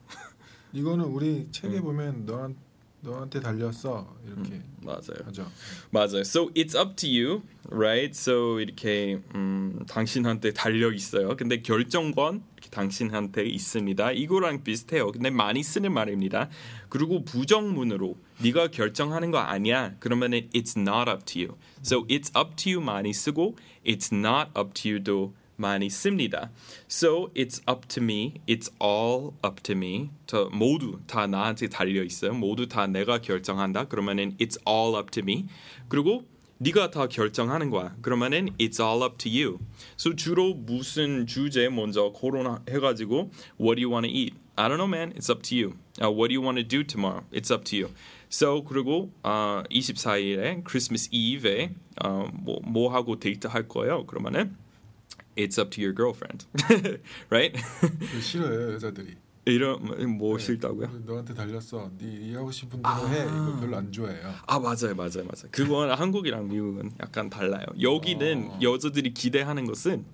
이거는 0.75 1.07
우리 1.07 1.49
책에 1.51 1.79
음. 1.79 1.83
보면 1.83 2.27
너한 2.27 2.57
너한테 3.03 3.41
달렸어 3.41 4.17
이렇게 4.25 4.61
맞아요. 4.81 5.25
하죠. 5.25 5.51
맞아요. 5.91 6.21
So 6.21 6.51
it's 6.55 6.77
up 6.79 6.95
to 6.97 7.09
you, 7.09 7.43
right? 7.69 8.11
So 8.17 8.61
이렇게 8.61 9.21
음, 9.35 9.85
당신한테 9.89 10.53
달려 10.53 10.93
있어요. 10.93 11.37
근데 11.37 11.63
결정권 11.63 12.45
당신한테 12.71 13.45
있습니다. 13.45 14.13
이거랑 14.13 14.63
비슷해요. 14.63 15.11
근데 15.11 15.31
많이 15.31 15.65
쓰는 15.65 15.93
말입니다. 15.93 16.49
그리고 16.89 17.25
부정문으로 17.25 18.17
네가 18.41 18.69
결정하는 18.69 19.33
거 19.33 19.39
아니야. 19.39 19.95
그러면은 19.99 20.49
it's 20.55 20.79
not 20.79 21.11
up 21.11 21.25
to 21.25 21.43
you. 21.43 21.59
So 21.85 22.07
it's 22.07 22.31
up 22.39 22.55
to 22.57 22.73
you 22.73 22.81
많이 22.85 23.13
쓰고 23.13 23.57
it's 23.85 24.15
not 24.15 24.51
up 24.57 24.73
to 24.75 24.93
you도 24.93 25.35
많이 25.63 25.89
씁니다. 25.89 26.51
So 26.91 27.31
it's 27.35 27.63
up 27.67 27.87
to 27.89 28.03
me. 28.03 28.35
It's 28.47 28.71
all 28.83 29.33
up 29.45 29.63
to 29.63 29.75
me. 29.75 30.11
저 30.27 30.51
모두 30.53 30.99
다 31.07 31.27
나한테 31.27 31.69
달려 31.69 32.03
있어요. 32.03 32.35
모두 32.35 32.69
다 32.69 32.87
내가 32.87 33.21
결정한다. 33.21 33.85
그러면은 33.85 34.37
it's 34.39 34.59
all 34.69 34.97
up 34.97 35.11
to 35.13 35.23
me. 35.23 35.47
그리고 35.89 36.25
네가 36.59 36.91
다 36.91 37.07
결정하는 37.07 37.71
거야. 37.71 37.95
그러면은 38.03 38.51
it's 38.59 38.81
all 38.81 39.03
up 39.03 39.17
to 39.19 39.31
you. 39.31 39.59
So 39.97 40.15
주로 40.15 40.55
무슨 40.55 41.27
주제 41.27 41.69
먼저 41.69 42.11
코로나 42.13 42.63
해가지고 42.69 43.31
what 43.59 43.77
do 43.77 43.83
you 43.83 43.91
want 43.91 44.07
to 44.07 44.13
eat? 44.13 44.35
I 44.57 44.69
don't 44.69 44.77
know, 44.77 44.87
man. 44.87 45.13
It's 45.17 45.31
up 45.31 45.43
to 45.45 45.57
you. 45.57 45.79
Uh, 46.01 46.11
what 46.11 46.29
do 46.29 46.35
you 46.35 46.43
want 46.43 46.59
to 46.59 46.65
do 46.65 46.85
tomorrow? 46.85 47.25
It's 47.33 47.51
up 47.51 47.65
to 47.71 47.77
you. 47.77 47.91
So 48.29 48.63
그리고 48.65 49.11
어, 49.23 49.63
24일에 49.71 50.65
Christmas 50.67 51.09
Eve에 51.11 51.71
어, 52.05 52.29
뭐, 52.33 52.61
뭐 52.65 52.93
하고 52.93 53.19
데이트 53.19 53.47
할 53.47 53.67
거예요? 53.67 54.07
그러면은 54.07 54.57
it's 55.37 55.59
up 55.59 55.71
to 55.71 55.81
your 55.81 55.93
girlfriend, 55.95 56.45
right? 57.31 57.55
싫어요 58.21 58.73
여자들이. 58.75 59.17
이런 59.45 59.83
뭐 60.19 60.39
네. 60.39 60.45
싫다고요? 60.45 61.03
너한테 61.05 61.35
달렸어. 61.35 61.91
네 61.99 62.33
하고 62.37 62.53
싶은 62.53 62.81
대로 62.81 63.09
해. 63.09 63.25
이거 63.25 63.57
별로 63.61 63.77
안 63.77 63.91
좋아해요. 63.91 64.33
아 64.47 64.59
맞아요 64.61 64.95
맞아요 64.95 65.25
맞아요 65.25 65.49
그건 65.51 65.91
한국이랑 65.91 66.47
미국은 66.49 66.93
약간 67.01 67.29
달라요 67.29 67.67
여기는 67.81 68.51
어. 68.51 68.59
여자들이 68.63 69.13
기대하는 69.15 69.65
것은 69.67 70.05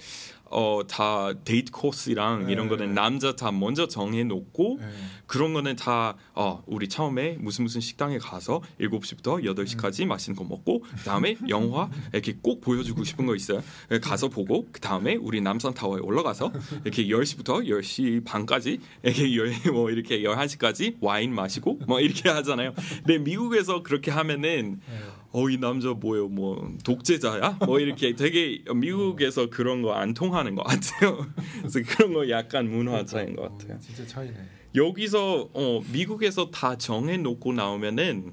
어 0.50 0.82
다 0.88 1.32
데이트 1.44 1.70
코스랑 1.70 2.46
네. 2.46 2.52
이런 2.52 2.68
거는 2.68 2.94
남자 2.94 3.36
다 3.36 3.52
먼저 3.52 3.86
정해 3.86 4.24
놓고 4.24 4.78
네. 4.80 4.86
그런 5.26 5.52
거는 5.52 5.76
다 5.76 6.16
어, 6.34 6.62
우리 6.66 6.88
처음에 6.88 7.36
무슨 7.38 7.64
무슨 7.64 7.80
식당에 7.80 8.18
가서 8.18 8.62
7시부터 8.80 9.44
8시까지 9.44 10.02
음. 10.04 10.08
맛있는 10.08 10.36
거 10.36 10.44
먹고 10.44 10.80
그다음에 10.98 11.36
영화 11.48 11.90
이렇게 12.12 12.36
꼭 12.40 12.60
보여주고 12.60 13.04
싶은 13.04 13.26
거 13.26 13.34
있어요. 13.36 13.62
가서 14.02 14.28
보고 14.28 14.66
그다음에 14.72 15.16
우리 15.16 15.40
남산 15.40 15.74
타워에 15.74 16.00
올라가서 16.00 16.52
이렇게 16.84 17.04
10시부터 17.06 17.66
10시 17.68 18.24
반까지 18.24 18.80
이렇게 19.02 19.36
열, 19.36 19.52
뭐 19.72 19.90
이렇게 19.90 20.22
11시까지 20.22 20.96
와인 21.00 21.34
마시고 21.34 21.80
뭐 21.86 22.00
이렇게 22.00 22.28
하잖아요. 22.30 22.72
근데 23.04 23.18
미국에서 23.18 23.82
그렇게 23.82 24.10
하면은 24.10 24.80
네. 24.88 24.98
어 25.32 25.48
이 25.50 25.58
남자 25.58 25.90
뭐예요? 25.92 26.28
뭐 26.28 26.74
독재자야? 26.84 27.58
뭐 27.66 27.78
이렇게 27.80 28.14
되게 28.16 28.62
미국에서 28.74 29.50
그런 29.50 29.82
거 29.82 29.92
안 29.92 30.14
통하는 30.14 30.54
것 30.54 30.62
같아요. 30.64 31.26
그래서 31.60 31.80
그런 31.86 32.12
거 32.14 32.28
약간 32.30 32.70
문화 32.70 33.04
차이인 33.04 33.36
것 33.36 33.42
같아요. 33.58 33.76
어, 33.76 33.78
진짜 33.78 34.06
차이네. 34.06 34.34
여기서 34.74 35.48
어 35.52 35.80
미국에서 35.92 36.50
다 36.50 36.76
정해놓고 36.76 37.52
나오면은 37.52 38.32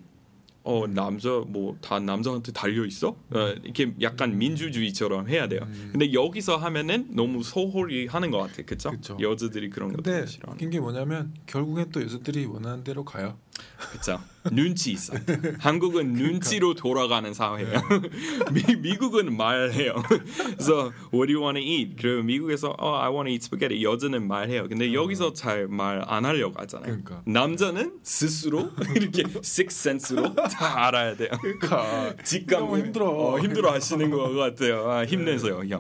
어 0.64 0.86
남자 0.88 1.30
뭐 1.48 1.78
다 1.82 2.00
남자한테 2.00 2.52
달려 2.52 2.86
있어? 2.86 3.10
어, 3.10 3.40
이렇게 3.64 3.94
약간 4.02 4.38
민주주의처럼 4.38 5.30
해야 5.30 5.48
돼요. 5.48 5.62
음. 5.68 5.90
근데 5.92 6.12
여기서 6.14 6.58
하면은 6.58 7.08
너무 7.12 7.44
소홀히 7.44 8.08
하는 8.08 8.32
것 8.32 8.40
같아. 8.40 8.64
그쵸? 8.64 8.92
그쵸. 8.92 9.18
여자들이 9.22 9.70
그런 9.70 9.90
거 9.90 9.96
근데 9.98 10.12
되게 10.22 10.26
싫어하는 10.28 10.54
웃긴 10.56 10.70
게 10.72 10.80
뭐냐면 10.80 11.34
결국엔 11.46 11.92
또 11.92 12.02
여자들이 12.02 12.46
원하는 12.46 12.84
대로 12.84 13.06
가요. 13.06 13.38
그쵸? 13.92 14.20
눈치 14.52 14.92
있어. 14.92 15.14
한국은 15.60 16.14
그러니까. 16.14 16.24
눈치로 16.24 16.74
돌아가는 16.76 17.34
사회예요. 17.34 17.72
네. 18.52 18.64
미, 18.68 18.76
미국은 18.78 19.36
말해요. 19.36 19.94
그래서 20.08 20.92
what 21.14 21.28
do 21.28 21.36
you 21.36 21.42
want 21.42 21.60
to 21.60 21.62
eat? 21.62 21.96
그리고 22.00 22.24
미국에서 22.24 22.76
oh, 22.80 22.96
I 22.98 23.10
want 23.10 23.28
to 23.28 23.32
eat 23.34 23.44
spaghetti. 23.44 23.84
여자는 23.84 24.28
말해요. 24.28 24.68
근데 24.68 24.94
여기서 24.94 25.34
잘 25.34 25.68
말 25.68 26.04
안 26.08 26.26
하려고 26.26 26.60
하잖아요. 26.62 26.94
어. 26.94 26.98
그러니까. 27.04 27.22
남자는 27.26 27.94
스스로 28.04 28.70
이렇게 28.96 29.24
sense로 29.44 30.36
다 30.36 30.86
알아야 30.88 31.16
돼요. 31.16 31.30
그러니까. 31.42 32.14
직감 32.24 32.60
너무 32.62 32.78
힘들어. 32.80 33.10
어, 33.10 33.40
힘들어 33.40 33.72
하시는 33.72 34.10
것 34.12 34.34
같아요. 34.34 34.90
아, 34.90 35.06
힘내세요 35.06 35.64
형 35.70 35.80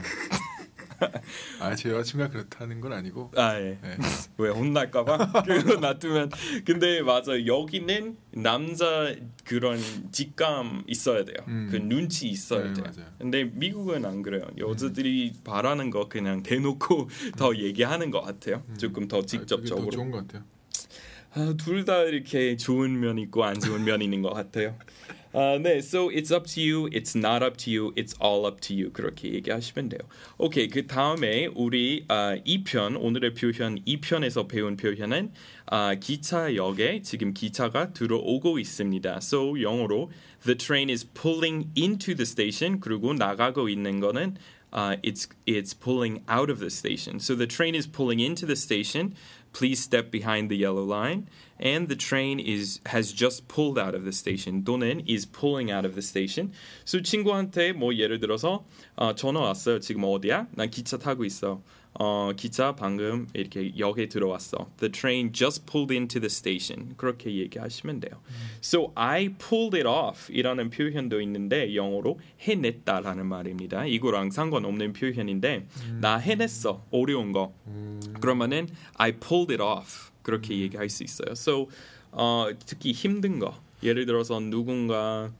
아제 1.60 1.90
여자친구가 1.90 2.30
그렇다는 2.32 2.82
건 2.82 2.94
아니고. 2.94 3.32
아, 3.36 3.58
예. 3.60 3.78
네. 3.82 3.98
왜 4.38 4.50
혼날까봐 4.50 5.44
그거 5.44 5.76
놔두면 5.80 6.32
근데 6.66 7.02
맞아 7.02 7.46
여기는 7.46 8.18
남자 8.34 9.14
그런 9.46 9.80
직감 10.12 10.84
있어야 10.88 11.24
돼요 11.24 11.38
음. 11.48 11.70
그 11.72 11.78
눈치 11.78 12.28
있어야 12.28 12.66
네, 12.68 12.74
돼요 12.74 12.86
맞아요. 12.94 13.10
근데 13.18 13.44
미국은 13.46 14.06
안 14.06 14.22
그래요 14.22 14.46
여자들이 14.58 15.34
바라는 15.44 15.90
거 15.90 16.10
그냥 16.10 16.44
대놓고 16.44 17.10
더 17.38 17.56
얘기하는 17.56 18.12
것 18.12 18.22
같아요 18.22 18.64
조금 18.78 19.08
더 19.08 19.18
음. 19.18 19.20
아, 19.20 19.22
그게 19.22 19.22
더 19.22 19.26
직접적으로 19.26 19.90
좋은 19.92 20.12
것 20.12 20.28
같아요. 20.28 20.44
아, 21.38 21.54
둘 21.58 21.84
다 21.86 22.02
이렇게 22.04 22.56
좋은 22.58 23.00
면 23.00 23.18
있고 23.20 23.44
안 23.44 23.60
좋은 23.60 23.84
면 23.84 24.02
있는 24.02 24.22
것 24.22 24.34
같아요. 24.34 24.78
아, 25.35 25.59
네, 25.63 25.79
so 25.79 26.11
it's 26.11 26.33
up 26.33 26.47
to 26.47 26.61
you, 26.61 26.89
it's 26.93 27.17
not 27.17 27.45
up 27.45 27.57
to 27.57 27.71
you, 27.71 27.93
it's 27.97 28.15
all 28.21 28.47
up 28.47 28.61
to 28.61 28.75
you 28.75 28.91
그렇게 28.93 29.33
얘기하시면 29.35 29.89
돼요. 29.89 30.01
오케이, 30.39 30.69
그 30.69 30.87
다음에 30.87 31.47
우리 31.55 32.05
아, 32.09 32.37
2편 32.45 32.97
오늘의 33.01 33.35
표현 33.35 33.79
2편에서 33.85 34.49
배운 34.49 34.77
표현은 34.77 35.33
아, 35.67 35.95
기차역에 35.95 37.03
지금 37.03 37.33
기차가 37.33 37.93
들어오고 37.93 38.59
있습니다. 38.59 39.19
So 39.19 39.61
영어로 39.61 40.11
the 40.45 40.57
train 40.57 40.91
is 40.91 41.05
pulling 41.05 41.69
into 41.77 42.15
the 42.15 42.27
station 42.27 42.81
그리고 42.81 43.15
나가고 43.15 43.69
있는 43.69 44.01
거는 44.01 44.37
uh, 44.73 44.97
it's 45.03 45.29
it's 45.47 45.75
pulling 45.75 46.23
out 46.29 46.51
of 46.51 46.61
the 46.61 46.71
station. 46.71 47.21
So 47.21 47.35
the 47.35 47.47
train 47.47 47.75
is 47.75 47.87
pulling 47.87 48.21
into 48.21 48.47
the 48.47 48.57
station. 48.57 49.15
Please 49.55 49.83
step 49.83 50.11
behind 50.11 50.49
the 50.49 50.57
yellow 50.57 50.85
line. 50.85 51.29
And 51.59 51.89
the 51.89 51.97
train 51.97 52.41
is 52.41 52.81
has 52.87 53.13
just 53.13 53.49
pulled 53.49 53.79
out 53.79 53.95
of 53.95 54.05
the 54.05 54.13
station. 54.13 54.63
또는 54.65 55.03
is 55.07 55.27
pulling 55.27 55.71
out 55.71 55.85
of 55.85 55.95
the 55.95 56.03
station. 56.03 56.53
So 56.85 57.01
친구한테 57.01 57.73
뭐 57.73 57.95
예를 57.95 58.21
들어서 58.21 58.65
어, 58.97 59.15
전화 59.15 59.41
왔어요. 59.41 59.81
지금 59.81 60.05
어디야? 60.05 60.47
난 60.53 60.71
기차 60.71 60.99
타고 60.99 61.25
있어. 61.25 61.61
어, 61.98 62.32
기차 62.36 62.76
방금 62.76 63.28
이렇게 63.34 63.72
역에 63.78 64.10
들어왔어. 64.10 64.70
The 64.78 64.92
train 64.92 65.32
just 65.32 65.66
pulled 65.66 65.94
into 65.94 66.20
the 66.20 66.28
station. 66.28 66.94
그렇게 66.98 67.34
얘기하시면 67.36 68.02
돼요. 68.02 68.20
So 68.62 68.92
I 68.96 69.30
pulled 69.30 69.78
it 69.78 69.88
off 69.88 70.32
이라는 70.32 70.70
표현도 70.72 71.22
있는데 71.22 71.74
영어로 71.74 72.20
해냈다라는 72.42 73.26
말입니다. 73.26 73.86
이거랑 73.86 74.32
상관없는 74.32 74.94
표현인데 74.94 75.68
나 76.02 76.18
해냈어. 76.18 76.84
어려운 76.92 77.32
거. 77.32 77.54
음, 77.68 78.02
그러면은 78.20 78.68
I 78.96 79.14
pulled 79.14 79.54
it 79.54 79.64
off 79.64 80.12
그렇게 80.22 80.58
얘기할 80.60 80.90
수 80.90 81.04
있어요. 81.04 81.32
So 81.32 81.70
어, 82.12 82.48
특히 82.66 82.92
힘든 82.92 83.40
거 83.40 83.56
예를 83.84 84.06
들어서 84.06 84.40
누군가 84.40 85.32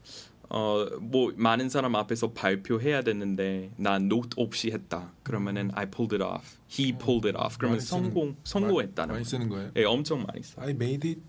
어, 0.50 0.86
뭐 1.02 1.34
많은 1.36 1.70
사람 1.70 1.96
앞에서 1.96 2.32
발표해야 2.34 3.02
되는데 3.02 3.72
난 3.78 4.08
노트 4.08 4.30
없이 4.38 4.72
했다. 4.72 5.14
그러면은 5.24 5.72
I 5.74 5.90
pulled 5.90 6.16
it 6.16 6.24
off. 6.24 6.58
He 6.72 6.92
pulled 6.98 7.28
it 7.28 7.38
off. 7.38 7.58
그러면 7.58 7.80
성공 7.80 8.36
성공했다는 8.44 9.14
많이 9.14 9.24
거. 9.24 9.30
쓰는 9.30 9.50
거예요. 9.50 9.72
예, 9.76 9.84
엄청 9.84 10.24
많이 10.24 10.44
써. 10.44 10.62
I 10.62 10.72
made 10.72 11.10
it 11.10 11.22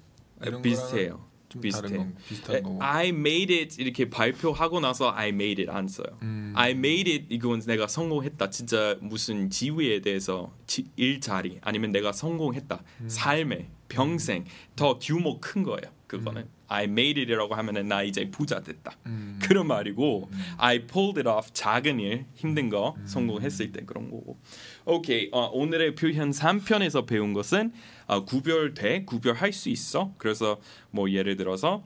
이런 0.44 0.62
비슷해요. 0.62 1.10
거랑 1.12 1.26
좀 1.48 1.60
비슷해요. 1.62 1.88
다른 1.90 2.14
거 2.14 2.20
비슷한 2.28 2.62
거. 2.62 2.78
I 2.80 3.08
made 3.08 3.56
it 3.58 3.80
이렇게 3.80 4.10
발표하고 4.10 4.80
나서 4.80 5.12
I 5.12 5.28
made 5.28 5.62
it 5.64 5.70
안 5.70 5.88
써요. 5.88 6.18
음. 6.22 6.52
I 6.54 6.72
made 6.72 7.10
it 7.12 7.26
이건 7.30 7.60
내가 7.60 7.86
성공했다. 7.86 8.50
진짜 8.50 8.96
무슨 9.00 9.48
지위에 9.48 10.00
대해서 10.00 10.52
지, 10.66 10.86
일자리 10.96 11.58
아니면 11.62 11.92
내가 11.92 12.12
성공했다. 12.12 12.82
음. 13.00 13.08
삶에 13.08 13.68
평생 13.88 14.44
더 14.74 14.98
규모 14.98 15.38
큰 15.40 15.62
거예요. 15.62 15.90
그거는 16.06 16.48
I 16.68 16.84
made 16.84 17.20
it이라고 17.22 17.54
하면은 17.54 17.88
나 17.88 18.02
이제 18.02 18.30
부자 18.30 18.60
됐다. 18.60 18.92
음. 19.06 19.38
그런 19.42 19.66
말이고 19.66 20.30
I 20.58 20.86
pulled 20.86 21.20
it 21.20 21.28
off 21.28 21.50
작은 21.52 22.00
일 22.00 22.26
힘든 22.34 22.68
거 22.68 22.96
성공했을 23.04 23.72
때 23.72 23.84
그런 23.84 24.10
거고. 24.10 24.38
오케이 24.84 25.28
어, 25.32 25.46
오늘의 25.52 25.94
표현 25.94 26.30
3편에서 26.30 27.06
배운 27.06 27.32
것은 27.32 27.72
어, 28.06 28.24
구별돼 28.24 29.04
구별할 29.04 29.52
수 29.52 29.68
있어. 29.68 30.12
그래서 30.18 30.58
뭐 30.90 31.10
예를 31.10 31.36
들어서 31.36 31.84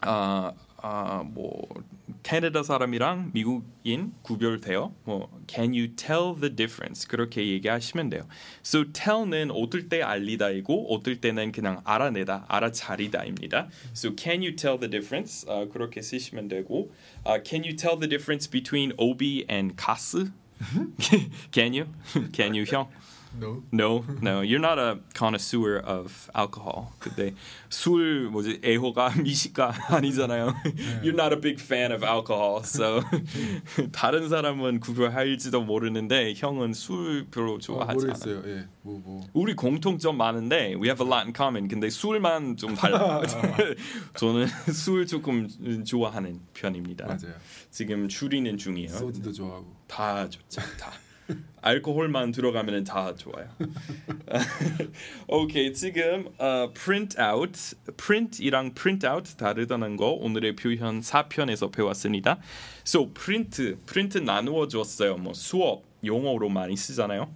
아, 0.00 0.52
아, 0.80 1.24
뭐 1.24 1.66
캐나다 2.22 2.62
사람이랑 2.62 3.30
미국인 3.32 4.12
구별돼요. 4.22 4.94
뭐 5.04 5.28
can 5.48 5.70
you 5.70 5.94
tell 5.96 6.34
the 6.38 6.54
difference 6.54 7.08
그렇게 7.08 7.46
얘기하시면 7.46 8.10
돼요. 8.10 8.26
So 8.64 8.84
tell는 8.92 9.50
어떨 9.50 9.88
때 9.88 10.02
알리다이고 10.02 10.94
어떨 10.94 11.20
때는 11.20 11.52
그냥 11.52 11.80
알아내다, 11.84 12.46
알아차리다입니다. 12.48 13.68
So 13.94 14.14
can 14.16 14.40
you 14.40 14.54
tell 14.56 14.78
the 14.78 14.90
difference 14.90 15.48
아, 15.48 15.66
그렇게 15.68 16.02
쓰시면 16.02 16.48
되고 16.48 16.92
아, 17.24 17.42
can 17.42 17.64
you 17.64 17.76
tell 17.76 17.98
the 17.98 18.08
difference 18.08 18.50
between 18.50 18.92
OB 18.98 19.46
and 19.50 19.74
가스? 19.76 20.30
can 21.52 21.72
you? 21.74 21.86
can 22.32 22.54
you 22.54 22.64
형? 22.66 22.88
No. 23.36 23.62
No, 23.70 24.04
no, 24.22 24.40
you're 24.40 24.58
not 24.58 24.78
a 24.78 24.98
connoisseur 25.14 25.78
of 25.78 26.30
alcohol. 26.34 26.92
근데 26.98 27.34
술 27.68 28.30
뭐지 28.30 28.60
애호가 28.64 29.10
미식가 29.22 29.74
아니잖아요. 29.88 30.54
You're 31.02 31.14
not 31.14 31.32
a 31.34 31.40
big 31.40 31.60
fan 31.60 31.92
of 31.92 32.02
alcohol, 32.04 32.62
so 32.64 33.02
다른 33.92 34.28
사람은 34.28 34.80
구별할지도 34.80 35.62
모르는데 35.62 36.32
형은 36.36 36.72
술 36.72 37.26
별로 37.30 37.54
어, 37.54 37.58
좋아하지 37.58 37.90
않아. 37.90 37.94
모르겠어요. 37.94 38.42
예. 38.46 38.66
뭐 38.82 39.00
뭐. 39.04 39.20
우리 39.34 39.54
공통점 39.54 40.16
많은데 40.16 40.74
we 40.74 40.88
have 40.88 41.04
a 41.04 41.06
lot 41.06 41.24
in 41.26 41.34
common. 41.36 41.68
근데 41.68 41.90
술만 41.90 42.56
좀 42.56 42.74
달라. 42.74 43.20
저는 44.16 44.46
술 44.72 45.06
조금 45.06 45.48
좋아하는 45.84 46.40
편입니다. 46.54 47.06
맞아요. 47.06 47.34
지금 47.70 48.08
줄이는 48.08 48.56
중이에요. 48.56 48.88
소주도 48.88 49.30
좋아하고. 49.32 49.76
다 49.86 50.28
좋죠. 50.28 50.62
다. 50.80 50.90
알코올만 51.60 52.32
들어가면 52.32 52.84
다 52.84 53.14
좋아요. 53.14 53.48
오케이 55.28 55.72
지금 55.72 56.28
어, 56.38 56.72
print 56.72 57.16
out, 57.20 57.76
print이랑 57.96 58.74
print 58.74 59.06
out 59.06 59.36
다르다는 59.36 59.96
거 59.96 60.10
오늘의 60.10 60.56
표현 60.56 61.00
4편에서 61.00 61.72
배웠습니다. 61.72 62.38
So 62.86 63.12
print, 63.12 63.76
print 63.86 64.20
나누어 64.20 64.68
줬어요. 64.68 65.16
뭐 65.16 65.34
수업 65.34 65.84
용어로 66.04 66.48
많이 66.48 66.76
쓰잖아요. 66.76 67.28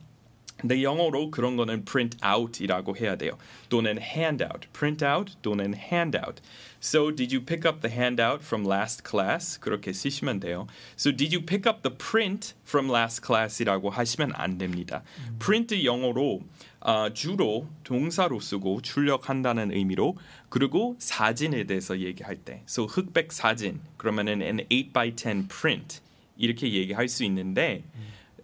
근데 0.63 0.83
영어로 0.83 1.31
그런 1.33 1.57
거는 1.57 1.85
print 1.85 2.17
out이라고 2.25 2.97
해야 2.97 3.17
돼요. 3.17 3.37
또는 3.69 3.99
handout, 4.01 4.69
print 4.73 5.05
out 5.05 5.37
또는 5.43 5.75
handout. 5.75 6.41
So 6.81 7.15
did 7.15 7.35
you 7.35 7.45
pick 7.45 7.69
up 7.69 7.81
the 7.81 7.95
handout 7.95 8.45
from 8.45 8.65
last 8.65 9.03
class? 9.09 9.59
그렇게 9.59 9.93
쓰시면 9.93 10.41
돼요. 10.41 10.69
So 10.97 11.15
did 11.15 11.35
you 11.35 11.45
pick 11.45 11.69
up 11.69 11.83
the 11.83 11.97
print 11.97 12.55
from 12.65 12.91
last 12.91 13.23
class이라고 13.25 13.91
하시면 13.91 14.33
안 14.35 14.57
됩니다. 14.57 15.03
print 15.39 15.85
영어로 15.85 16.41
어, 16.81 17.11
주로 17.13 17.69
동사로 17.85 18.41
쓰고 18.41 18.83
출력한다는 18.83 19.73
의미로 19.73 20.17
그리고 20.49 20.97
사진에 20.99 21.65
대해서 21.65 22.01
얘기할 22.01 22.37
때, 22.37 22.63
so 22.67 22.87
흑백 22.87 23.33
사진 23.33 23.81
그러면은 23.97 24.43
an 24.43 24.67
8x10 24.69 25.49
print 25.49 26.01
이렇게 26.37 26.73
얘기할 26.73 27.09
수 27.09 27.25
있는데. 27.25 27.83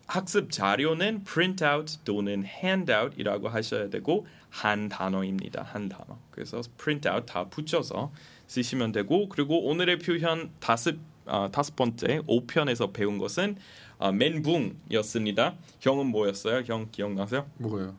학습 0.08 0.50
자료는 0.50 1.22
printout 1.24 1.98
또는 2.04 2.42
handout이라고 2.44 3.48
하셔야 3.48 3.90
되고 3.90 4.26
한 4.48 4.88
단어입니다. 4.88 5.62
한 5.62 5.88
단어. 5.88 6.18
그래서 6.30 6.62
printout 6.78 7.26
다 7.26 7.48
붙여서 7.48 8.10
쓰시면 8.46 8.92
되고 8.92 9.28
그리고 9.28 9.66
오늘의 9.66 9.98
표현 9.98 10.50
다섯 10.60 10.96
어, 11.26 11.50
다섯 11.52 11.76
번째 11.76 12.20
5편에서 12.20 12.94
배운 12.94 13.18
것은 13.18 13.56
어, 13.98 14.10
멘붕이었습니다. 14.10 15.56
형은 15.80 16.06
뭐였어요? 16.06 16.62
형 16.66 16.88
기억나세요? 16.90 17.46
뭐가요? 17.58 17.94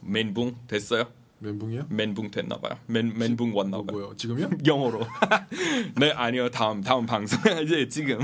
멘붕 0.00 0.56
됐어요? 0.66 1.12
멘붕이요? 1.40 1.86
멘붕 1.88 2.30
됐나 2.30 2.56
봐요. 2.58 2.78
멘 2.86 3.14
멘붕 3.16 3.56
왔나 3.56 3.78
뭐, 3.78 3.86
봐요. 3.86 3.96
뭐요? 3.98 4.16
지금요? 4.16 4.50
영어로. 4.66 5.00
네 5.96 6.10
아니요 6.12 6.50
다음 6.50 6.82
다음 6.82 7.06
방송 7.06 7.38
이제 7.64 7.88
지금 7.88 8.18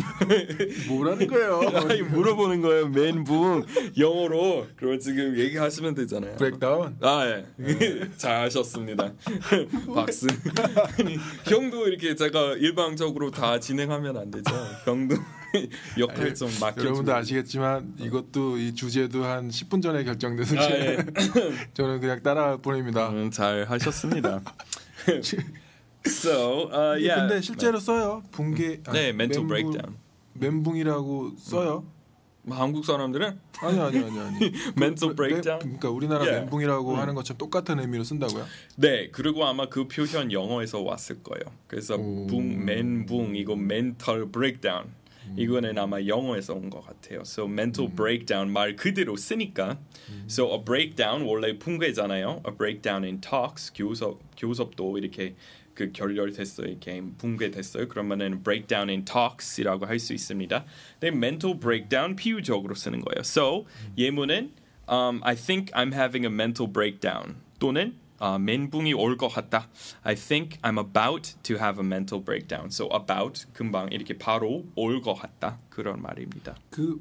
뭐라는 0.88 1.26
거예요? 1.26 1.60
아니, 1.74 2.02
물어보는 2.02 2.60
거예요. 2.60 2.88
멘붕 2.88 3.64
영어로 3.98 4.66
그럼 4.76 4.98
지금 5.00 5.36
얘기하시면 5.38 5.94
되잖아요. 5.94 6.36
브레이크다운. 6.36 6.96
아 7.00 7.26
예. 7.26 8.08
잘하셨습니다. 8.16 9.12
박수. 9.94 10.26
아니, 10.98 11.16
형도 11.44 11.88
이렇게 11.88 12.14
제가 12.14 12.54
일방적으로 12.54 13.30
다 13.30 13.58
진행하면 13.58 14.16
안 14.16 14.30
되죠. 14.30 14.52
형도 14.84 15.16
옆에 15.98 16.34
좀 16.34 16.50
맡겨. 16.60 16.82
여러분도 16.82 17.14
아시겠지만 17.14 17.94
이것도 17.98 18.58
이 18.58 18.74
주제도 18.74 19.24
한 19.24 19.48
10분 19.48 19.82
전에 19.82 20.04
결정돼서 20.04 20.56
아, 20.58 20.70
예. 20.70 20.96
저는 21.74 22.00
그냥 22.00 22.22
따라할 22.22 22.58
뿐입니다. 22.58 23.08
음, 23.10 23.30
잘 23.30 23.64
하셨습니다. 23.68 24.42
so, 26.06 26.68
uh, 26.72 26.94
yeah. 26.98 27.16
근데 27.16 27.40
실제로 27.40 27.78
써요. 27.80 28.22
붕괴. 28.30 28.80
아, 28.86 28.92
네, 28.92 29.08
mental 29.10 29.44
멘붕- 29.44 29.48
breakdown. 29.48 29.96
멘붕이라고 30.34 31.34
써요. 31.38 31.84
뭐 32.42 32.56
한국 32.56 32.84
사람들은 32.84 33.40
아니 33.60 33.80
아니 33.80 33.98
아니 33.98 34.20
아니. 34.20 34.52
mental 34.76 35.10
그, 35.10 35.14
breakdown. 35.16 35.58
멘- 35.58 35.78
그러니까 35.80 35.90
우리나라 35.90 36.20
Yeah. 36.22 36.40
멘붕이라고 36.42 36.92
음. 36.92 36.98
하는 36.98 37.14
것처럼 37.16 37.38
똑같은 37.38 37.80
의미로 37.80 38.04
쓴다고요? 38.04 38.44
네, 38.76 39.08
그리고 39.10 39.44
아마 39.46 39.68
그 39.68 39.88
표현 39.88 40.30
영어에서 40.30 40.80
왔을 40.82 41.22
거예요. 41.24 41.42
그래서 41.66 41.96
오. 41.96 42.26
붕, 42.28 42.64
멘붕 42.64 43.34
이거 43.34 43.54
mental 43.54 44.30
breakdown 44.30 44.84
이 44.86 44.90
거는 45.34 45.78
아마 45.78 46.00
영어에서 46.06 46.54
온 46.54 46.70
것 46.70 46.84
같아요. 46.86 47.20
So 47.20 47.46
mental 47.46 47.90
breakdown 47.94 48.50
말 48.52 48.76
그대로 48.76 49.16
쓰니까 49.16 49.78
so 50.28 50.52
a 50.52 50.64
breakdown 50.64 51.22
원래 51.26 51.58
붕괴잖아요. 51.58 52.42
A 52.46 52.56
breakdown 52.56 53.04
in 53.04 53.20
talks 53.20 53.72
교섭 53.74 54.20
교섭도 54.36 54.98
이렇게 54.98 55.34
그 55.74 55.92
결렬됐어요. 55.92 56.68
이렇게 56.68 57.02
붕괴됐어요. 57.18 57.88
그러면은 57.88 58.42
breakdown 58.42 58.88
in 58.88 59.04
talks이라고 59.04 59.84
할 59.86 59.98
수 59.98 60.14
있습니다. 60.14 60.64
근데 61.00 61.08
mental 61.16 61.58
breakdown 61.58 62.16
비유적으로 62.16 62.74
쓰는 62.74 63.00
거예요. 63.02 63.20
So 63.20 63.66
예문은 63.98 64.52
um, 64.88 65.20
I 65.22 65.34
think 65.36 65.70
I'm 65.74 65.92
having 65.92 66.24
a 66.24 66.32
mental 66.32 66.66
breakdown 66.72 67.36
또는 67.58 67.96
아, 68.18 68.38
멘붕이 68.38 68.92
올 68.94 69.16
것 69.16 69.28
같다. 69.28 69.68
I 70.02 70.14
think 70.14 70.58
I'm 70.62 70.78
about 70.78 71.34
to 71.42 71.56
have 71.56 71.78
a 71.78 71.86
mental 71.86 72.22
breakdown. 72.24 72.66
So 72.68 72.88
about 72.92 73.46
금방 73.52 73.88
이렇게 73.92 74.16
바로 74.16 74.64
올 74.74 75.00
것 75.02 75.14
같다. 75.14 75.58
그런 75.70 76.00
말입니다. 76.02 76.56
그 76.70 77.00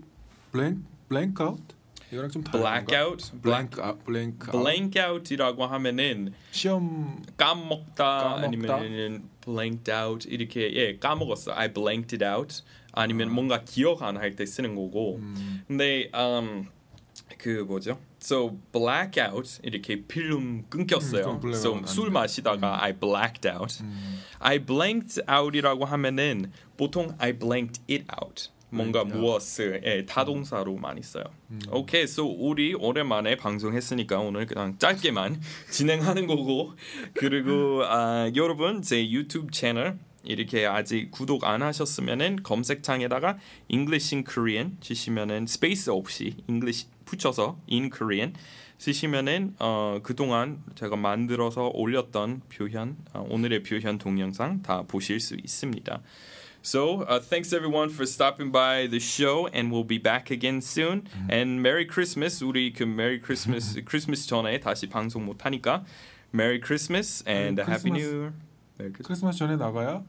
blank 0.52 0.84
blank 1.10 1.46
out 1.46 1.64
이거랑 2.12 2.30
좀 2.30 2.44
다른 2.44 2.62
blackout, 2.62 3.32
blank 3.42 3.84
out 3.84 4.06
blank 4.06 4.52
blank 4.52 5.02
out이라고 5.02 5.66
하면은 5.66 6.34
시험 6.52 7.24
까먹다, 7.36 8.20
까먹다? 8.20 8.44
아니면은 8.46 9.24
blanked 9.44 9.92
out 9.92 10.28
이렇게 10.30 10.72
예 10.76 10.98
까먹었어. 10.98 11.54
I 11.54 11.74
blanked 11.74 12.16
it 12.16 12.24
out 12.24 12.62
아니면 12.92 13.34
뭔가 13.34 13.64
기억 13.66 14.04
안 14.04 14.18
할 14.18 14.36
때 14.36 14.46
쓰는 14.46 14.76
거고. 14.76 15.16
음, 15.18 15.64
근데 15.68 16.10
um, 16.16 16.66
그 17.38 17.66
뭐죠? 17.68 18.00
So 18.26 18.58
blackout 18.72 19.60
이렇게 19.62 20.04
필름 20.04 20.66
끊겼어요. 20.68 21.40
음, 21.44 21.54
so 21.54 21.76
안술 21.76 22.06
돼. 22.06 22.12
마시다가 22.12 22.84
I 22.84 22.94
blacked 22.94 23.48
out. 23.48 23.84
음. 23.84 24.20
I 24.40 24.66
blanked 24.66 25.22
out이라고 25.30 25.86
하면은 25.86 26.52
보통 26.76 27.16
I 27.20 27.34
blanked 27.38 27.84
it 27.88 28.06
out. 28.20 28.50
뭔가 28.72 29.02
out. 29.02 29.16
무엇을 29.16 29.82
예, 29.86 30.06
타동사로 30.08 30.76
많이 30.78 31.04
써요. 31.04 31.26
오케이, 31.70 32.02
so 32.06 32.26
우리 32.26 32.74
오랜만에 32.74 33.36
방송했으니까 33.36 34.18
오늘 34.18 34.48
그냥 34.48 34.76
짧게만 34.80 35.40
진행하는 35.70 36.26
거고 36.26 36.74
그리고 37.14 37.84
아, 37.86 38.32
여러분 38.36 38.82
제 38.82 39.08
유튜브 39.08 39.52
채널 39.52 40.00
이렇게 40.24 40.66
아직 40.66 41.12
구독 41.12 41.44
안 41.44 41.62
하셨으면은 41.62 42.38
검색창에다가 42.42 43.38
English 43.68 44.16
in 44.16 44.26
Korean 44.26 44.78
치시면은 44.82 45.46
스페이스 45.46 45.92
없이 45.92 46.38
English 46.50 46.88
붙여서 47.06 47.60
in 47.72 47.90
Korean 47.90 48.34
쓰시면은 48.78 49.56
어, 49.60 50.00
그동안 50.04 50.64
제가 50.76 50.96
만들어서 50.96 51.72
올렸던 51.74 52.42
표현 52.50 52.98
어, 53.14 53.26
오늘의 53.30 53.64
표현 53.64 53.98
동영상 53.98 54.62
다 54.62 54.84
보실 54.84 55.20
수 55.20 55.36
있습니다. 55.36 56.02
So, 56.62 57.06
uh, 57.08 57.20
thanks 57.20 57.54
everyone 57.54 57.90
for 57.92 58.08
stopping 58.08 58.52
by 58.52 58.88
the 58.88 59.00
show, 59.00 59.48
and 59.54 59.72
we'll 59.72 59.86
be 59.86 60.00
back 60.00 60.32
again 60.32 60.62
soon. 60.62 61.04
And 61.30 61.62
Merry 61.62 61.86
Christmas. 61.86 62.44
우리 62.44 62.74
그 62.74 62.84
Merry 62.84 63.22
Christmas, 63.24 63.80
크리스마스 63.86 64.28
전에 64.28 64.60
다시 64.60 64.88
방송 64.90 65.26
못 65.26 65.46
하니까 65.46 65.86
Merry 66.34 66.60
Christmas 66.60 67.24
and 67.28 67.62
Merry 67.62 67.70
Happy 67.70 67.92
Christmas. 67.92 68.02
New 68.02 68.18
Year. 68.18 68.34
Merry 68.80 68.94
Christmas. 68.94 69.08
크리스마스 69.08 69.38
전에 69.38 69.56
나가야 69.58 70.04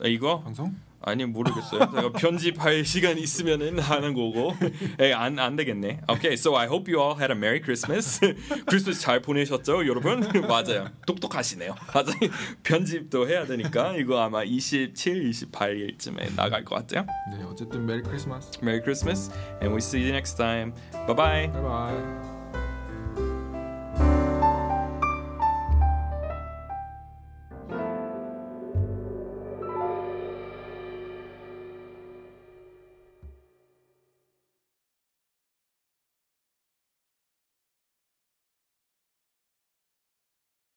아, 0.00 0.06
이거 0.06 0.40
방송? 0.40 0.74
아니 1.04 1.24
모르겠어요. 1.24 1.90
제가 1.90 2.12
편집할 2.12 2.84
시간 2.86 3.18
있으면은 3.18 3.78
하는 3.80 4.14
거고. 4.14 4.54
에안 4.98 5.38
안 5.38 5.56
되겠네. 5.56 6.02
Okay, 6.08 6.34
so 6.34 6.56
I 6.56 6.66
hope 6.66 6.88
you 6.90 7.02
all 7.02 7.18
had 7.18 7.32
a 7.32 7.36
Merry 7.36 7.60
Christmas. 7.60 8.20
크리스마스 8.66 9.00
잘 9.00 9.20
보내셨죠, 9.20 9.84
여러분? 9.86 10.20
맞아요. 10.46 10.88
똑똑하시네요. 11.06 11.74
맞아요. 11.92 12.30
편집도 12.62 13.28
해야 13.28 13.44
되니까 13.44 13.96
이거 13.96 14.20
아마 14.20 14.44
27, 14.44 15.28
28일쯤에 15.30 16.36
나갈 16.36 16.64
것 16.64 16.76
같아요. 16.76 17.04
네 17.36 17.42
어쨌든 17.44 17.84
메리 17.84 18.02
크리스마스 18.02 18.58
Merry 18.62 18.80
Christmas, 18.80 19.30
and 19.60 19.74
we'll 19.74 19.78
see 19.78 20.00
you 20.02 20.12
next 20.12 20.36
time. 20.36 20.72
Bye 21.06 21.16
bye. 21.16 21.52
바이바이 21.52 22.31